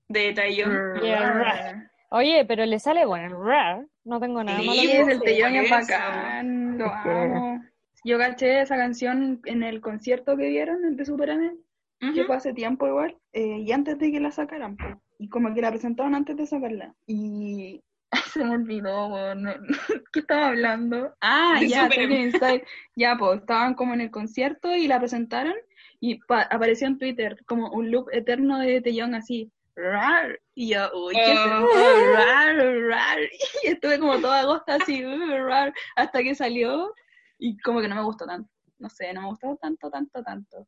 [0.09, 0.95] de Taeyong.
[1.03, 1.77] Rap.
[2.11, 3.87] Oye, pero le sale bueno el rar.
[4.05, 5.21] No tengo nada Sí, malo Sí, que es el.
[5.23, 7.63] Taeyong es bacán, lo Es que- amo.
[8.05, 11.57] Yo caché esa canción en el concierto que vieron, el de Superman,
[12.01, 12.25] que Ujú.
[12.25, 14.87] fue hace tiempo igual, eh, y antes de que la sacaran, po.
[15.23, 16.93] Y como que la presentaron antes de sacarla.
[17.07, 17.81] Y
[18.35, 19.09] se me olvidó,
[20.13, 21.15] ¿qué estaba hablando?
[21.21, 22.65] Ah, De ya, Inside.
[22.97, 25.55] Ya, pues, estaban como en el concierto y la presentaron,
[26.01, 30.91] y pa- apareció en Twitter como un loop eterno de Taeyong así, rar, y yo,
[30.93, 31.69] uy, ¿qué esto?
[32.17, 32.57] Rar,
[32.89, 33.19] rar,
[33.63, 36.93] y estuve como toda agosto así, "Uh, rar, hasta que salió,
[37.39, 40.67] y como que no me gustó tanto, no sé, no me gustó tanto, tanto, tanto.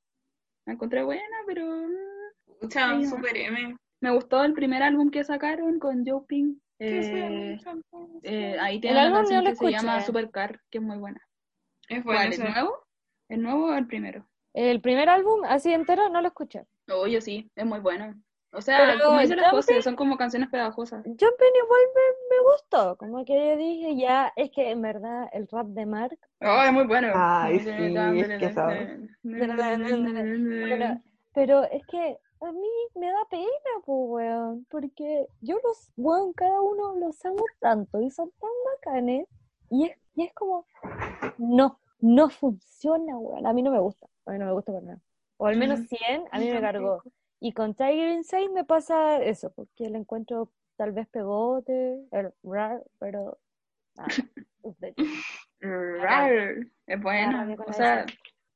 [0.64, 3.10] La encontré buena, pero mm, no.
[3.10, 3.76] Super M.
[4.04, 6.22] me gustó el primer álbum que sacaron con Joe
[6.78, 7.58] Eh,
[8.22, 10.06] eh, ahí El tiene una álbum canción no lo que se llama escuché.
[10.06, 11.20] Supercar, que es muy buena.
[11.88, 12.32] Es bueno ¿Cuál?
[12.34, 12.86] ¿El nuevo?
[13.30, 14.26] ¿El nuevo o el primero?
[14.52, 16.66] El primer álbum, así entero, no lo escuché.
[16.92, 18.14] Oh, yo sí, es muy bueno.
[18.52, 21.02] O sea, Pero como dice la Jumping- José, son como canciones pegajosas.
[21.04, 25.48] Jumping igual me, me gustó, como que yo dije, ya, es que en verdad el
[25.48, 27.08] rap de Mark, Oh, es muy bueno.
[27.14, 27.76] Ay, sí, es
[28.38, 28.54] que
[31.32, 33.46] pero es que a mí me da pena,
[33.84, 39.26] pues, weón, porque yo los, weón, cada uno los amo tanto y son tan bacanes,
[39.70, 40.66] y es, y es como,
[41.38, 44.84] no, no funciona, weón, a mí no me gusta, a mí no me gusta para
[44.84, 45.00] nada.
[45.36, 45.88] O al menos Ujú.
[45.88, 47.02] 100, a mí me cargó.
[47.40, 52.82] Y con Tiger Insane me pasa eso, porque le encuentro tal vez pegote, el rar,
[52.98, 53.38] pero
[53.96, 54.08] nada,
[54.62, 54.94] es de-
[55.60, 56.30] Rar,
[56.86, 57.54] es bueno.
[57.66, 58.14] O sea, eso.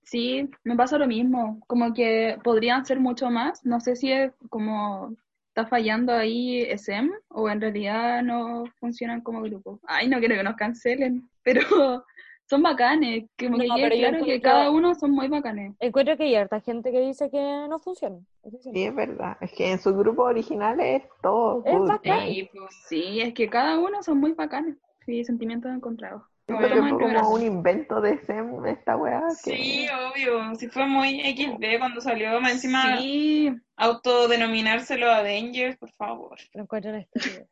[0.09, 1.61] Sí, me pasa lo mismo.
[1.67, 3.65] Como que podrían ser mucho más.
[3.65, 5.15] No sé si es como
[5.49, 9.81] está fallando ahí SM o en realidad no funcionan como grupo.
[9.87, 12.05] Ay, no quiero que nos cancelen, pero
[12.49, 13.25] son bacanes.
[13.39, 15.75] Como que No, quede claro que cada uno son muy bacanes.
[15.81, 18.19] Encuentro que hay harta gente que dice que no funciona.
[18.45, 18.71] eso sí.
[18.75, 19.37] Es verdad.
[19.41, 21.63] Es que en su grupo original es todo.
[21.67, 21.89] Es good.
[21.89, 22.29] bacán.
[22.29, 22.71] Sí, pues.
[22.89, 24.77] Sí, es que cada uno son muy bacanes.
[25.05, 26.23] Sí, sentimientos encontrados.
[26.49, 29.23] Que fue como un invento de SEM esta weá.
[29.45, 30.55] que- Sí, obvio.
[30.55, 32.41] Sí fue muy XD cuando salió.
[32.41, 36.39] Más encima, Sí, autodenominárselo Avengers, por favor.
[36.55, 36.93] Lo encuentro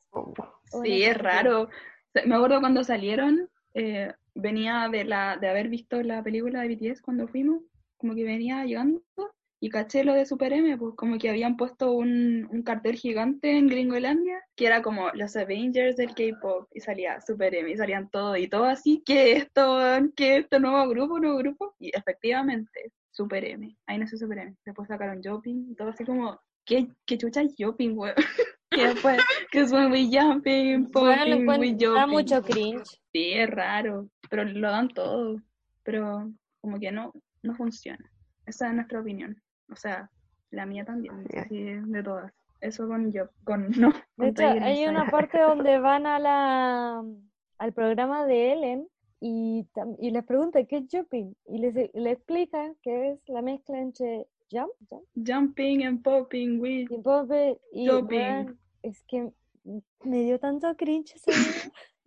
[0.82, 1.68] Sí, es raro.
[2.24, 7.02] Me acuerdo cuando salieron, eh, venía de la de haber visto la película de BTS
[7.02, 7.60] cuando fuimos,
[7.98, 9.02] como que venía llegando
[9.66, 13.50] y caché lo de Super M, pues como que habían puesto un, un cartel gigante
[13.58, 18.08] en Gringolandia que era como los Avengers del K-pop y salía Super M y salían
[18.08, 19.78] todos y todo así, que esto?
[20.14, 21.74] ¿Qué esto nuevo grupo, nuevo grupo?
[21.80, 24.54] Y efectivamente, Super M, ahí nació Super M.
[24.64, 28.14] Después sacaron Jopping y todo así como, ¿qué, qué chucha es Jopping, weón?
[28.70, 29.18] Y después,
[29.50, 32.16] que es we jumping, Bueno, popping, encuentro- da jumping.
[32.18, 33.00] mucho cringe.
[33.12, 35.40] Sí, es raro, pero lo dan todo.
[35.82, 37.12] Pero como que no,
[37.42, 38.04] no funciona.
[38.44, 39.40] Esa es nuestra opinión.
[39.70, 40.10] O sea,
[40.50, 41.38] la mía también, Sí.
[41.48, 42.32] sí, de todas.
[42.60, 43.90] Eso con yo, con no.
[43.90, 47.04] De con hecho, Tiger hay una parte donde van a la
[47.58, 48.88] al programa de Ellen
[49.20, 49.66] y,
[49.98, 54.26] y les pregunta qué es jumping y les, le explica que es la mezcla entre
[54.50, 56.86] jump, jump Jumping and popping, we.
[56.88, 57.30] y pop
[57.72, 58.18] y Jumping.
[58.18, 59.30] weón, es que
[60.04, 61.32] me dio tanto cringe ese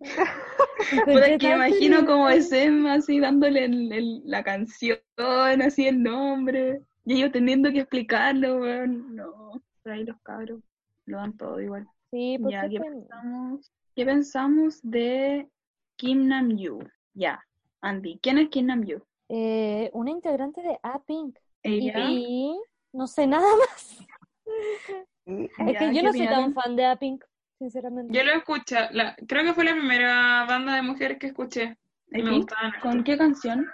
[0.92, 6.80] Encontré que imagino como es Emma así dándole el- el- la canción, así el nombre.
[7.04, 9.14] Y ellos teniendo que explicarlo, weón.
[9.16, 10.60] No, por ahí los cabros
[11.06, 11.88] lo dan todo igual.
[12.10, 13.72] Sí, porque Ya, ¿qué pensamos?
[13.96, 15.48] ¿Qué pensamos de
[15.96, 16.78] Kim Nam Yu?
[17.14, 17.44] Ya,
[17.80, 19.02] Andy, ¿quién es Kim Nam Yu?
[19.28, 22.58] eh, una integrante de A-Pink Ella, y
[22.92, 23.98] no sé nada más.
[25.26, 27.24] Es Ya, que yo ¿qué no soy tan fan de A-Pink,
[27.58, 28.12] sinceramente.
[28.16, 28.76] Yo lo escuché.
[28.92, 31.78] La, creo que fue la primera banda de mujeres que escuché.
[32.10, 32.44] Y me.
[32.82, 33.64] ¿Con qué canción?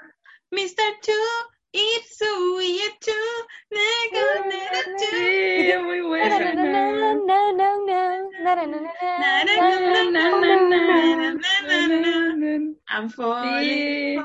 [0.51, 1.01] Mr.
[1.01, 1.13] Chu,
[1.79, 3.13] It's so weird to
[4.97, 6.37] sí, muy bueno.
[12.89, 14.23] I'm falling,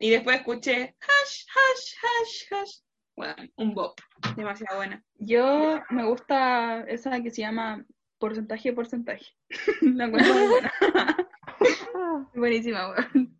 [0.00, 2.80] Y después escuché hash, hash, hash, hash.
[3.14, 4.00] Bueno, un bop.
[4.36, 5.04] Demasiado buena.
[5.18, 7.84] Yo me gusta esa que se llama
[8.18, 9.26] porcentaje, porcentaje.
[9.82, 10.72] La encuentro buena.
[12.34, 13.38] Buenísima, weón.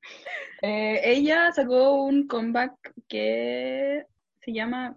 [0.62, 4.04] Eh, ella sacó un comeback que
[4.40, 4.96] se llama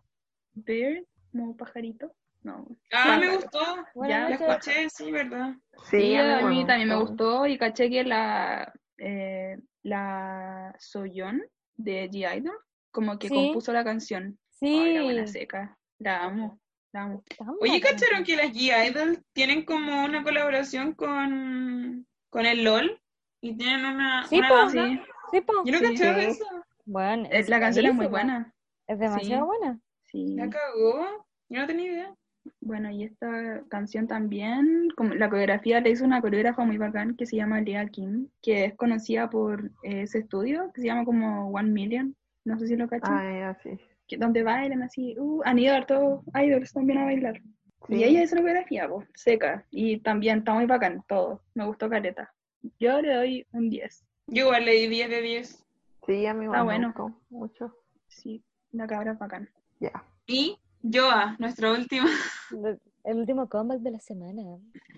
[0.54, 2.14] Bird, como pajarito.
[2.44, 2.66] No.
[2.94, 3.60] Ah, me gustó.
[3.94, 5.54] Buenas Ya, La escuché, sí, ¿verdad?
[5.90, 7.46] Sí, Sí, a mí también me gustó.
[7.46, 11.42] y caché que la, eh, la Soyeon
[11.76, 12.56] de G-Idol
[12.92, 13.34] como que Sí.
[13.36, 14.40] compuso la canción.
[14.62, 15.34] Ay, la buena Sí.
[15.34, 15.78] seca.
[16.00, 16.60] La amo,
[16.94, 17.24] la amo.
[17.60, 17.82] Oye.
[17.82, 23.02] ¿cacharon que las G-Idol tienen como una colaboración con, con el LOL?
[23.42, 25.06] Y tienen una, Sí, una banda.
[25.32, 25.54] Sí, po.
[25.66, 25.84] Yo no Sí.
[25.86, 26.46] cachaba eso.
[26.86, 28.54] Bueno, eh, la canción es muy buena.
[28.88, 29.48] Es demasiado Sí.
[29.48, 29.80] buena.
[30.06, 30.36] Sí.
[30.36, 31.06] La cagó.
[31.50, 32.16] Yo no tenía idea.
[32.62, 37.26] Bueno, y esta canción también, como la coreografía le hizo una coreógrafa muy bacán que
[37.26, 41.50] se llama Lea Kim, que es conocida por eh, ese estudio que se llama como
[41.52, 42.16] One Million,
[42.46, 43.80] no sé si lo cachan, Ah, ya, sí.
[44.08, 47.40] que, donde bailan así, uh, han ido hartos idols también a bailar.
[47.88, 48.04] Y Sí.
[48.04, 52.34] ella hizo la coreografía, po, seca, y también está muy bacán todo, me gustó Caleta.
[52.80, 55.66] Yo le doy un 10, Yo igual le di 10 de 10.
[56.06, 56.88] Sí, a mí igual Está me bueno.
[56.96, 57.76] gustó mucho.
[58.08, 59.50] sí, la cabra es bacán.
[59.80, 60.04] Ya.
[60.28, 62.08] Y Joa, nuestra última.
[63.06, 64.44] El último comeback de la semana.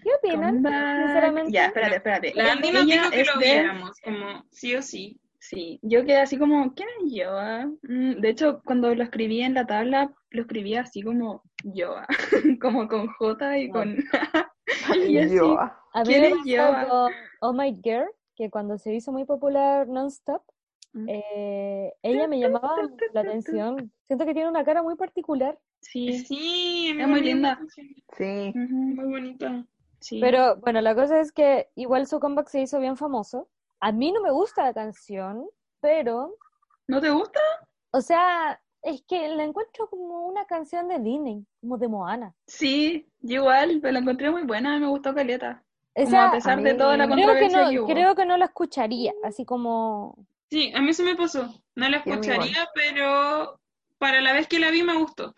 [0.03, 0.55] ¿Qué opinan?
[0.55, 1.51] Sinceramente.
[1.51, 2.33] Ya, espérate, espérate.
[2.35, 5.19] La Andy nos dijo que lo de- viéramos, como sí o sí.
[5.39, 7.65] Sí, yo quedé así como, ¿quién es Yoa?
[7.83, 12.05] Mm, De hecho, cuando lo escribí en la tabla, lo escribí así como Yoa,
[12.61, 13.71] como con J y Ah.
[13.71, 13.97] con...
[15.09, 16.87] y así, Yo, A mí ¿Quién es Yoa?
[16.87, 17.11] con
[17.41, 18.05] Oh My Girl,
[18.41, 20.41] que cuando se hizo muy popular Non-Stop,
[20.93, 21.05] Mm.
[21.07, 22.75] eh, ella me llamaba
[23.13, 23.93] la atención.
[24.07, 27.57] Siento que tiene una cara muy particular Sí, Sí, Es muy linda.
[28.17, 28.51] Sí.
[28.53, 29.65] Muy bonita.
[29.99, 30.19] sí.
[30.19, 33.47] Pero bueno, la cosa es que igual su comeback se hizo bien famoso.
[33.79, 35.47] A mí no me gusta la canción,
[35.79, 36.35] pero,
[36.87, 37.39] ¿No te gusta?
[37.91, 42.35] o sea, es que la encuentro como una canción de Disney, como de Moana.
[42.47, 45.63] Sí, yo igual, pero la encontré muy buena, me gustó Caleta.
[45.95, 47.87] O sea, a pesar de mí- toda la creo que controversia no, que hubo.
[47.87, 50.15] creo que no la escucharía, así como
[50.49, 51.47] Sí, a mí se me pasó.
[51.75, 53.59] No la escucharía, pero
[53.97, 55.33] para la vez que la vi me gustó.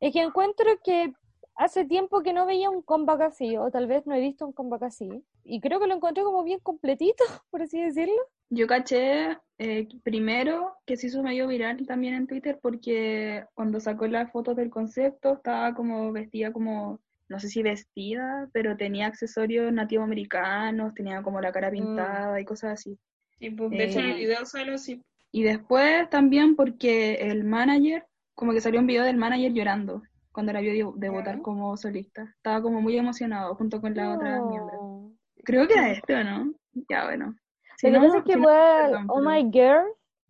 [0.00, 1.12] Es que encuentro que
[1.56, 4.52] hace tiempo que no veía un comeback así, o tal vez no he visto un
[4.52, 5.08] comeback así,
[5.44, 8.14] y creo que lo encontré como bien completito, por así decirlo.
[8.48, 14.06] Yo caché eh, primero que se hizo medio viral también en Twitter porque cuando sacó
[14.08, 16.98] las fotos del concepto estaba como vestida como,
[17.30, 22.46] no sé si vestida, pero tenía accesorios nativos americanos, tenía como la cara pintada y
[22.46, 22.98] cosas así.
[23.40, 25.02] Y pues, de hecho, en el Eh, video solo sí.
[25.32, 30.02] Y después también porque el manager, como que salió un video del manager llorando
[30.32, 31.42] cuando la vio debu- debutar Ya.
[31.42, 32.34] como solista.
[32.36, 35.12] Estaba como muy emocionado junto con la otra miembro.
[35.44, 36.54] Creo que era este, ¿o no?
[36.88, 37.36] Ya, bueno.
[37.76, 39.86] Si Lo que no, pasa es que si no, igual, perdón, Oh My Girl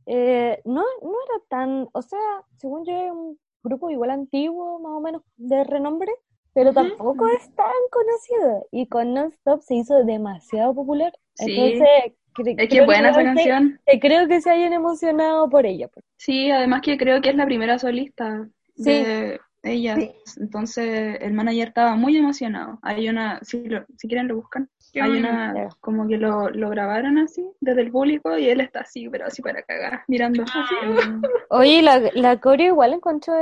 [0.07, 2.19] eh, no, no era tan, o sea,
[2.57, 6.13] según yo es un grupo igual antiguo, más o menos de renombre,
[6.55, 8.67] pero tampoco es tan conocido.
[8.71, 11.13] Y con Non-Stop se hizo demasiado popular.
[11.35, 11.55] Sí.
[11.59, 13.81] Entonces, cre- Es que buena esa canción.
[13.87, 15.89] te creo que se hayan emocionado por ella.
[15.89, 16.05] pues.
[16.17, 18.85] Sí, además que creo que es la primera solista Sí.
[18.85, 19.97] de ella.
[19.97, 20.13] Sí.
[20.41, 22.79] Entonces el manager estaba muy emocionado.
[22.83, 26.69] Hay una, si, lo- si quieren lo buscan, Qué hay una, como que lo, lo
[26.69, 30.53] grabaron así, desde el público, y él está así, pero así para cagar, mirando así.
[30.83, 31.21] Ah,
[31.51, 33.33] Oye, la, la coreo igual encontré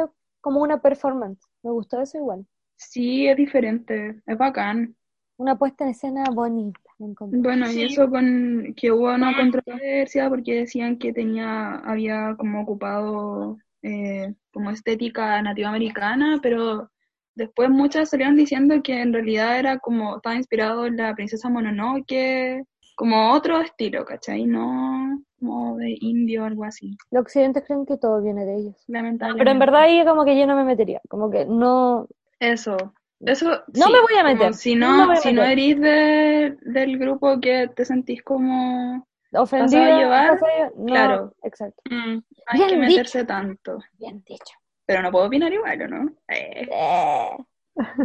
[0.42, 1.40] como una performance.
[1.62, 2.44] Me gustó eso igual.
[2.78, 4.94] Sí, es diferente, es bacán.
[5.36, 6.80] Una puesta en escena bonita.
[6.98, 7.80] Bueno, Sí.
[7.80, 14.34] y eso con que hubo una controversia porque decían que tenía, había como ocupado eh,
[14.52, 16.90] como estética nativa americana, pero
[17.36, 22.64] después muchas salieron diciendo que en realidad era como, estaba inspirado en la princesa Mononoke,
[22.96, 24.44] como otro estilo, ¿cachai?
[24.46, 28.84] No como de indio o algo así, Los occidentes creen que todo viene de ellos.
[28.88, 29.38] lamentablemente.
[29.38, 31.00] Pero en verdad ahí como que yo no me metería.
[31.08, 32.08] Como que no,
[32.40, 32.76] Eso,
[33.20, 36.98] eso No sí, me voy a meter, si no a si no eres de, del
[36.98, 39.98] grupo que te sentís como ofendida.
[39.98, 40.38] llevar?
[40.38, 41.34] pasada- no, Claro.
[41.42, 41.82] exacto.
[41.90, 42.18] mm.
[42.46, 42.88] hay Bien que dicho.
[42.90, 43.78] meterse tanto.
[43.98, 44.54] Bien dicho.
[44.86, 46.12] Pero no puedo opinar igual, ¿o no?
[46.28, 47.36] Eh, Eh,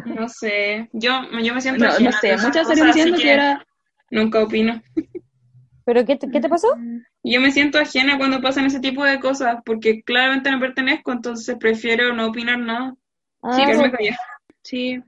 [0.06, 0.90] No sé.
[0.94, 1.12] Yo,
[1.42, 3.66] yo me siento no, sé, muchas salieron diciendo que era...
[4.12, 4.82] Nunca opino.
[5.86, 6.68] ¿Pero qué te, qué te pasó?
[7.24, 11.58] Yo me siento ajena cuando pasan ese tipo de cosas, porque claramente no pertenezco, entonces
[11.60, 12.96] prefiero no opinar nada.
[13.44, 13.98] Ah, Sí, quedarme no.
[13.98, 14.18] callada.
[14.64, 15.04] Sí,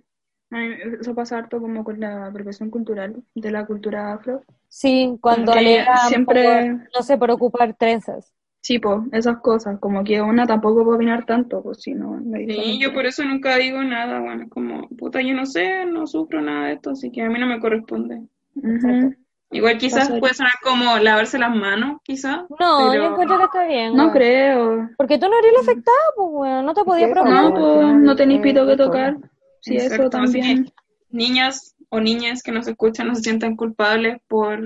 [0.52, 4.44] a mí eso pasa harto como con la apropiación cultural de la cultura afro.
[4.68, 8.34] Sí, cuando alegan siempre- por, no sé, por ocupar trenzas.
[8.62, 12.20] Sí, pues, esas cosas, como que una tampoco puede opinar tanto, pues si no...
[12.48, 16.42] Sí, yo por eso nunca digo nada, bueno, como, puta, yo no sé, no sufro
[16.42, 18.24] nada de esto, así que a mí no me corresponde.
[18.56, 19.16] Ujú.
[19.52, 22.42] Igual quizás puede sonar como lavarse las manos, quizás.
[22.60, 23.96] No, Pero- yo encuentro que está bien.
[23.96, 24.90] No creo.
[24.98, 26.66] Porque tú no eres la afectada, pues, weón.
[26.66, 27.44] No te podía Sí, preocupar.
[27.44, 29.16] No, pues, no tenéis es pito que tocar.
[29.62, 30.72] Sí, eso Exacto, también.
[31.10, 34.60] niñas o niñas que nos escuchan no se sientan culpables por,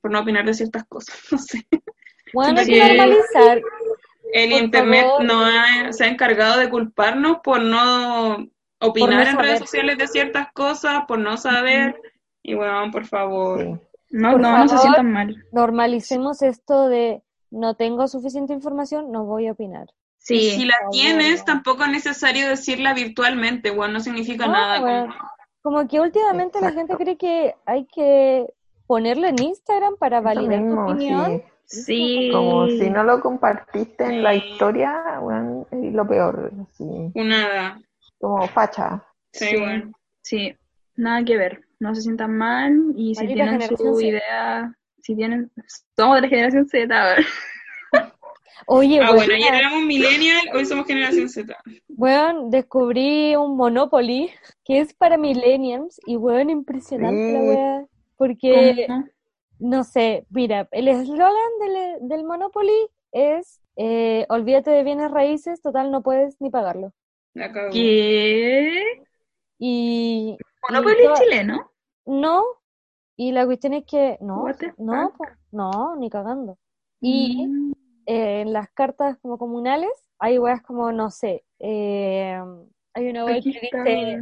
[0.00, 1.66] por no opinar de ciertas cosas, no sé.
[2.32, 3.60] Bueno, hay que normalizar.
[4.32, 5.24] El Por internet favor.
[5.24, 8.46] no ha- se ha encargado de culparnos por no
[8.78, 12.00] opinar en redes sociales de ciertas cosas, por no saber.
[12.42, 13.58] Y bueno, por favor.
[13.62, 13.87] Sí.
[14.10, 14.82] No, Por no, no se favor.
[14.82, 15.44] sientan mal.
[15.52, 19.86] Normalicemos esto de no tengo suficiente información, no voy a opinar.
[20.30, 21.44] Y Sí, si la tienes, favor.
[21.46, 24.80] tampoco es necesario decirla virtualmente, bueno, no significa No, nada.
[24.80, 25.06] bueno.
[25.14, 25.28] como-
[25.80, 28.46] Como que últimamente la gente cree que hay que
[28.86, 31.42] ponerlo en Instagram para validar tu mismo, opinión.
[31.66, 31.82] sí.
[31.82, 32.30] sí.
[32.32, 36.50] Como si no lo compartiste en la historia, bueno, es lo peor.
[36.72, 36.84] sí.
[37.14, 37.80] Nada.
[38.18, 39.02] Como facha.
[39.32, 39.56] Sí, Sí.
[39.58, 39.92] bueno.
[40.22, 40.56] Sí,
[40.96, 41.60] nada que ver.
[41.80, 44.06] No se sientan mal y si tienen su Z.
[44.06, 45.50] idea, si tienen...
[45.96, 47.26] Somos de la generación Z, a ver.
[48.66, 51.56] Oye, Ah, bueno, weón, ayer éramos millennial, hoy somos generación Z.
[51.88, 54.30] weón, descubrí un Monopoly
[54.64, 57.86] que es para millennials y weón, impresionante la weá.
[58.16, 59.04] Porque, ¿Cómo?
[59.58, 62.72] no sé, mira, el eslogan del, del Monopoly
[63.12, 66.92] es eh, olvídate de bienes raíces, total no puedes ni pagarlo.
[67.70, 68.82] ¿Qué?
[69.58, 70.36] Y,
[70.68, 71.70] Monopoly to- chileno.
[72.06, 72.44] no,
[73.16, 74.44] y la cuestión es que no,
[74.78, 75.12] no,
[75.52, 76.58] no, ni cagando.
[77.00, 77.72] Y Mm,
[78.06, 82.40] eh, en las cartas como comunales hay weas como, no sé, eh,
[82.94, 84.20] hay una wea aquí que dice,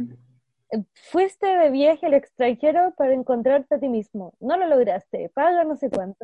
[1.11, 5.75] fuiste de viaje al extranjero para encontrarte a ti mismo, no lo lograste, paga no
[5.77, 6.17] sé cuánto.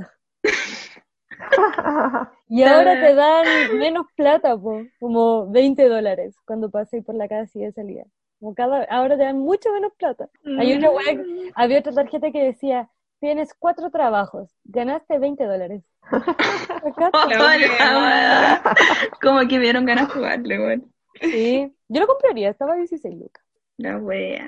[2.49, 3.45] Y ahora te dan
[3.79, 8.03] menos plata, po, como 20 dólares cuando pasé por la casa y de salida.
[8.43, 10.27] Como cada, ahora te dan mucho menos plata.
[10.59, 12.89] Hay una wea que- había otra tarjeta que decía,
[13.21, 15.81] tienes cuatro trabajos, ganaste 20 dólares.
[19.21, 20.93] Como que vieron ganas de jugarle, weón.
[21.21, 21.73] sí.
[21.87, 23.45] Yo lo compraría, estaba a 16 lucas.
[23.77, 24.45] La wea.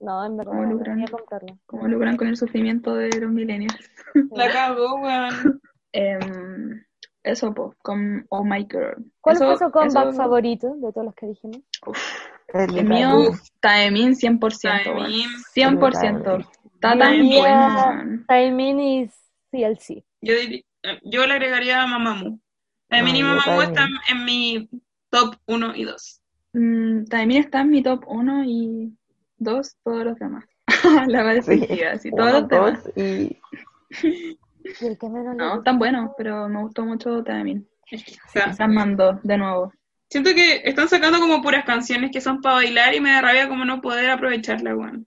[0.00, 0.96] No, en verdad, ¿Cómo no lucran?
[0.98, 1.58] quería comprarlo.
[1.66, 3.88] Como lucran con el sufrimiento de los millennials.
[4.32, 5.60] La cagó, weón.
[5.92, 6.84] Em,
[7.22, 8.96] eso, po, con Oh My Girl.
[9.20, 11.58] ¿Cuál Eso- fue su comeback eso- favorito de todos los que dijimos?
[11.58, 11.92] El
[12.84, 15.12] mío, Taemin 100%, weón.
[15.54, 15.78] Taemin.
[15.78, 16.48] 100%.
[16.74, 18.24] Está tan Taemin.
[18.28, 19.10] bueno, y
[19.50, 20.04] CLC.
[20.22, 20.34] Yo,
[21.04, 22.38] yo le agregaría a Mamamoo.
[22.88, 24.68] Taemin y Mamamoo están en mi
[25.10, 26.22] top 1 y 2.
[26.52, 28.92] Mm, Taemin está en mi top 1 y
[29.38, 30.44] 2, todos los demás.
[31.08, 32.88] La va definitiva, así, todos los demás.
[32.96, 33.38] y
[34.80, 35.58] Y el que menos le No, gusta.
[35.58, 37.66] están buenos, pero me gustó mucho Taemin.
[37.92, 39.72] O sea, Las mandó de nuevo.
[40.08, 43.48] Siento que están sacando como puras canciones que son para bailar y me da rabia
[43.48, 45.06] como no poder aprovecharla, weón.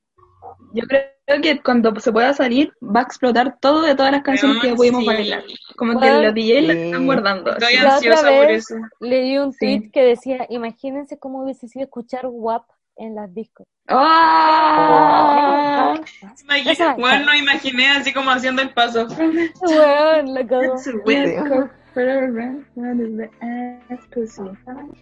[0.74, 4.62] Yo creo que cuando se pueda salir, va a explotar todo de todas las canciones
[4.62, 5.08] que pudimos sí.
[5.08, 5.44] bailar.
[5.76, 6.80] Como que los DJs la Sí.
[6.80, 7.52] están guardando.
[7.52, 8.76] Estoy La otra ansiosa por eso.
[9.00, 9.60] Leí un Sí.
[9.60, 12.66] tweet que decía, imagínense cómo hubiese sido escuchar WAP
[12.98, 13.66] en las discos.
[13.88, 15.96] ¡Ah!
[16.44, 19.08] Imagina- Esa- weón, no imaginé así como haciendo el paso.
[21.96, 24.58] Weón, la cagó.
[24.66, 24.96] Weón.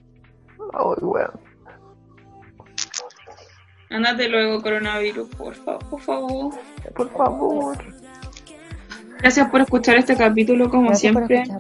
[0.74, 1.32] Oh, weón.
[3.90, 6.56] Ándate luego, coronavirus, por favor, por favor.
[6.94, 7.78] Por favor.
[9.20, 11.58] Gracias por escuchar este capítulo, como Gracias por siempre.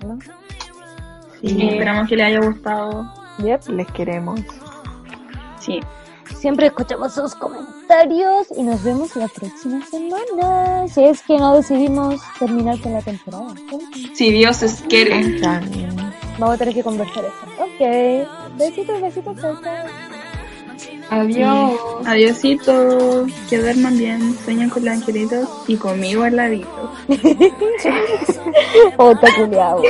[1.41, 3.13] Sí, esperamos que les haya gustado.
[3.39, 3.69] Yep.
[3.69, 4.41] les queremos.
[5.59, 5.79] Sí.
[6.39, 10.87] Siempre escuchamos sus comentarios y nos vemos la próxima semana.
[10.87, 13.55] Si es que no decidimos terminar con la temporada.
[14.13, 15.39] Si Dios es quiere.
[16.37, 17.63] Vamos a tener que conversar eso.
[17.63, 18.57] Ok.
[18.57, 19.57] Besitos, besitos, chao,
[21.09, 21.73] Adiós.
[22.05, 23.25] Adiosito.
[23.49, 24.37] Que duerman bien.
[24.43, 26.91] Sueñan con los angelitos y conmigo al ladito.
[28.97, 29.81] Oh, está culiao.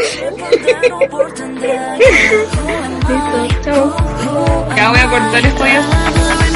[3.07, 3.47] Listo.
[3.63, 3.95] Chao.
[4.75, 6.46] Ya voy a cortar esto ya.